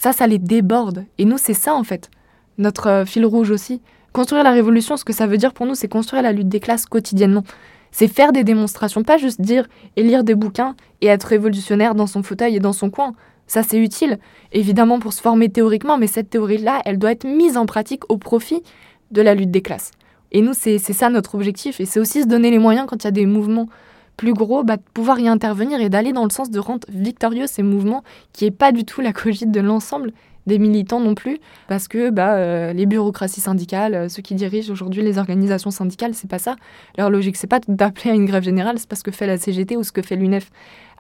Ça, 0.05 0.13
ça 0.13 0.27
les 0.27 0.39
déborde. 0.39 1.07
Et 1.17 1.25
nous, 1.25 1.39
c'est 1.39 1.55
ça, 1.55 1.75
en 1.75 1.83
fait, 1.83 2.11
notre 2.59 2.89
euh, 2.89 3.05
fil 3.07 3.25
rouge 3.25 3.51
aussi. 3.51 3.81
Construire 4.13 4.45
la 4.45 4.51
révolution, 4.51 4.99
ce 4.99 5.05
que 5.07 5.15
ça 5.15 5.27
veut 5.27 5.39
dire 5.39 5.55
pour 5.55 5.65
nous, 5.65 5.75
c'est 5.75 5.89
construire 5.89 6.23
la 6.23 6.33
lutte 6.33 6.51
des 6.51 6.61
classes 6.61 6.85
quotidiennement. 6.85 7.43
C'est 7.91 8.07
faire 8.07 8.31
des 8.31 8.45
démonstrations, 8.45 9.03
pas 9.03 9.17
juste 9.17 9.41
dire 9.41 9.67
et 9.97 10.03
lire 10.03 10.23
des 10.23 10.35
bouquins 10.35 10.77
et 11.01 11.07
être 11.07 11.25
révolutionnaire 11.25 11.95
dans 11.95 12.07
son 12.07 12.23
fauteuil 12.23 12.55
et 12.55 12.61
dans 12.61 12.75
son 12.75 12.91
coin. 12.91 13.15
Ça, 13.47 13.63
c'est 13.63 13.79
utile, 13.79 14.19
évidemment, 14.53 14.99
pour 14.99 15.15
se 15.15 15.23
former 15.23 15.49
théoriquement, 15.49 15.97
mais 15.97 16.07
cette 16.07 16.29
théorie-là, 16.29 16.83
elle 16.85 16.99
doit 16.99 17.13
être 17.13 17.27
mise 17.27 17.57
en 17.57 17.65
pratique 17.65 18.03
au 18.11 18.19
profit 18.19 18.63
de 19.11 19.23
la 19.23 19.35
lutte 19.35 19.53
des 19.53 19.63
classes. 19.63 19.91
Et 20.33 20.43
nous, 20.43 20.53
c'est 20.53 20.79
ça 20.79 21.09
notre 21.09 21.35
objectif. 21.35 21.81
Et 21.81 21.87
c'est 21.87 21.99
aussi 21.99 22.25
se 22.25 22.29
donner 22.29 22.51
les 22.51 22.59
moyens, 22.59 22.87
quand 22.87 23.05
il 23.05 23.07
y 23.07 23.09
a 23.09 23.11
des 23.11 23.25
mouvements 23.25 23.71
plus 24.17 24.33
gros, 24.33 24.63
bah, 24.63 24.77
de 24.77 24.83
pouvoir 24.93 25.19
y 25.19 25.29
intervenir 25.29 25.81
et 25.81 25.89
d'aller 25.89 26.13
dans 26.13 26.25
le 26.25 26.31
sens 26.31 26.51
de 26.51 26.59
rendre 26.59 26.87
victorieux 26.89 27.47
ces 27.47 27.63
mouvements, 27.63 28.05
qui 28.33 28.45
n'est 28.45 28.51
pas 28.51 28.73
du 28.73 28.85
tout 28.85 29.01
la 29.01 29.13
cogite 29.13 29.51
de 29.51 29.61
l'ensemble 29.61 30.13
des 30.47 30.59
militants 30.59 31.01
non 31.01 31.15
plus, 31.15 31.39
parce 31.69 31.89
que 31.89 32.11
bah, 32.11 32.35
euh, 32.35 32.73
les 32.73 32.87
bureaucraties 32.87 33.41
syndicales, 33.41 33.95
euh, 33.95 34.09
ceux 34.09 34.23
qui 34.23 34.35
dirigent 34.35 34.71
aujourd'hui 34.71 35.03
les 35.03 35.19
organisations 35.19 35.71
syndicales, 35.71 36.15
c'est 36.15 36.29
pas 36.29 36.39
ça. 36.39 36.57
Leur 36.99 37.11
logique, 37.11 37.37
c'est 37.37 37.47
pas 37.47 37.61
d'appeler 37.67 38.11
à 38.11 38.15
une 38.15 38.27
grève 38.27 38.43
générale, 38.43 38.79
c'est 38.79 38.89
pas 38.89 38.97
ce 38.97 39.05
que 39.05 39.11
fait 39.11 39.27
la 39.27 39.39
CGT 39.39 39.77
ou 39.77 39.83
ce 39.83 39.93
que 39.93 40.03
fait 40.03 40.17
l'UNEF 40.17 40.51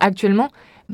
actuellement. 0.01 0.49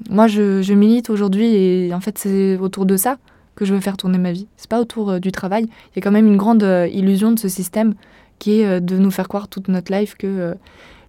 Moi, 0.08 0.26
je, 0.26 0.72
milite 0.72 1.10
aujourd'hui 1.10 1.54
et 1.54 1.94
en 1.94 2.00
fait, 2.00 2.18
c'est 2.18 2.56
autour 2.58 2.86
de 2.86 2.96
ça 2.96 3.18
que 3.54 3.64
je 3.64 3.74
veux 3.74 3.80
faire 3.80 3.96
tourner 3.96 4.18
ma 4.18 4.32
vie. 4.32 4.48
C'est 4.56 4.70
pas 4.70 4.80
autour 4.80 5.10
euh, 5.10 5.18
du 5.18 5.32
travail. 5.32 5.64
Il 5.64 5.96
y 5.96 5.98
a 5.98 6.02
quand 6.02 6.12
même 6.12 6.26
une 6.26 6.36
grande 6.36 6.66
illusion 6.92 7.32
de 7.32 7.38
ce 7.38 7.48
système 7.48 7.94
qui 8.40 8.60
est 8.60 8.80
de 8.80 8.98
nous 8.98 9.12
faire 9.12 9.28
croire 9.28 9.46
toute 9.46 9.68
notre 9.68 9.92
life 9.92 10.16
que 10.16 10.56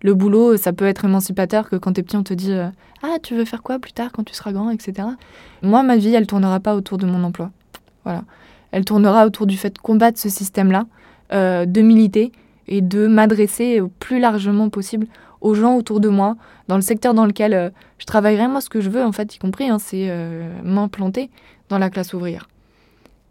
le 0.03 0.13
boulot, 0.13 0.57
ça 0.57 0.73
peut 0.73 0.85
être 0.85 1.05
émancipateur, 1.05 1.69
que 1.69 1.75
quand 1.75 1.93
t'es 1.93 2.03
petit, 2.03 2.17
on 2.17 2.23
te 2.23 2.35
dit 2.35 2.53
Ah, 3.01 3.17
tu 3.23 3.35
veux 3.35 3.45
faire 3.45 3.63
quoi 3.63 3.79
plus 3.79 3.93
tard 3.93 4.11
quand 4.11 4.23
tu 4.23 4.35
seras 4.35 4.51
grand, 4.51 4.69
etc. 4.69 5.07
Moi, 5.63 5.81
ma 5.81 5.97
vie, 5.97 6.13
elle 6.13 6.27
tournera 6.27 6.59
pas 6.59 6.75
autour 6.75 6.99
de 6.99 7.07
mon 7.07 7.23
emploi. 7.23 7.49
Voilà. 8.03 8.23
Elle 8.71 8.85
tournera 8.85 9.25
autour 9.25 9.47
du 9.47 9.57
fait 9.57 9.71
de 9.71 9.79
combattre 9.79 10.19
ce 10.19 10.29
système-là, 10.29 10.85
euh, 11.33 11.65
de 11.65 11.81
militer 11.81 12.31
et 12.67 12.81
de 12.81 13.07
m'adresser 13.07 13.81
au 13.81 13.87
plus 13.87 14.19
largement 14.19 14.69
possible 14.69 15.07
aux 15.41 15.55
gens 15.55 15.75
autour 15.75 15.99
de 15.99 16.07
moi, 16.07 16.35
dans 16.67 16.75
le 16.75 16.81
secteur 16.81 17.13
dans 17.13 17.25
lequel 17.25 17.53
euh, 17.53 17.69
je 17.97 18.05
travaillerai. 18.05 18.47
Moi, 18.47 18.61
ce 18.61 18.69
que 18.69 18.79
je 18.79 18.89
veux, 18.89 19.03
en 19.03 19.11
fait, 19.11 19.35
y 19.35 19.39
compris, 19.39 19.69
hein, 19.69 19.79
c'est 19.79 20.07
euh, 20.09 20.61
m'implanter 20.63 21.29
dans 21.69 21.79
la 21.79 21.89
classe 21.89 22.13
ouvrière. 22.13 22.47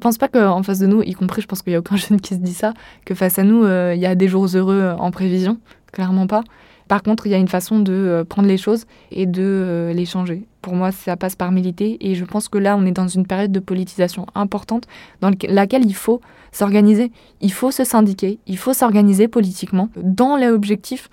Je 0.00 0.02
pense 0.02 0.16
pas 0.16 0.28
qu'en 0.28 0.62
face 0.62 0.78
de 0.78 0.86
nous, 0.86 1.02
y 1.02 1.12
compris, 1.12 1.42
je 1.42 1.46
pense 1.46 1.60
qu'il 1.60 1.72
n'y 1.72 1.76
a 1.76 1.80
aucun 1.80 1.96
jeune 2.08 2.20
qui 2.22 2.34
se 2.34 2.40
dit 2.40 2.54
ça, 2.54 2.72
que 3.04 3.14
face 3.14 3.38
à 3.38 3.44
nous, 3.44 3.66
il 3.66 4.00
y 4.00 4.06
a 4.06 4.14
des 4.14 4.28
jours 4.28 4.46
heureux 4.54 4.94
en 4.98 5.10
prévision. 5.10 5.58
Clairement 5.92 6.26
pas. 6.26 6.42
Par 6.90 7.04
contre, 7.04 7.28
il 7.28 7.30
y 7.30 7.36
a 7.36 7.38
une 7.38 7.46
façon 7.46 7.78
de 7.78 7.92
euh, 7.92 8.24
prendre 8.24 8.48
les 8.48 8.56
choses 8.56 8.84
et 9.12 9.24
de 9.24 9.44
euh, 9.44 9.92
les 9.92 10.04
changer. 10.04 10.42
Pour 10.60 10.74
moi, 10.74 10.90
ça 10.90 11.16
passe 11.16 11.36
par 11.36 11.52
militer 11.52 11.96
et 12.00 12.16
je 12.16 12.24
pense 12.24 12.48
que 12.48 12.58
là, 12.58 12.76
on 12.76 12.84
est 12.84 12.90
dans 12.90 13.06
une 13.06 13.28
période 13.28 13.52
de 13.52 13.60
politisation 13.60 14.26
importante 14.34 14.88
dans 15.20 15.30
laquelle 15.48 15.84
il 15.84 15.94
faut 15.94 16.20
s'organiser, 16.50 17.12
il 17.40 17.52
faut 17.52 17.70
se 17.70 17.84
syndiquer, 17.84 18.40
il 18.48 18.58
faut 18.58 18.72
s'organiser 18.72 19.28
politiquement 19.28 19.88
dans 20.02 20.36
l'objectif 20.36 21.10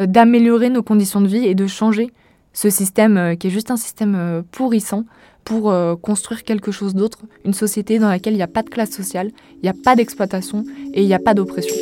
euh, 0.00 0.06
d'améliorer 0.06 0.68
nos 0.68 0.82
conditions 0.82 1.20
de 1.20 1.28
vie 1.28 1.46
et 1.46 1.54
de 1.54 1.68
changer 1.68 2.10
ce 2.52 2.68
système 2.68 3.36
qui 3.36 3.46
est 3.46 3.50
juste 3.50 3.70
un 3.70 3.76
système 3.76 4.42
pourrissant 4.50 5.04
pour 5.44 5.74
construire 6.00 6.44
quelque 6.44 6.72
chose 6.72 6.94
d'autre, 6.94 7.18
une 7.44 7.54
société 7.54 7.98
dans 7.98 8.08
laquelle 8.08 8.32
il 8.32 8.38
n'y 8.38 8.42
a 8.42 8.48
pas 8.48 8.62
de 8.62 8.70
classe 8.70 8.90
sociale, 8.90 9.30
il 9.56 9.60
n'y 9.62 9.68
a 9.68 9.74
pas 9.74 9.94
d'exploitation 9.94 10.64
et 10.92 11.02
il 11.02 11.06
n'y 11.06 11.14
a 11.14 11.18
pas 11.18 11.34
d'oppression. 11.34 11.74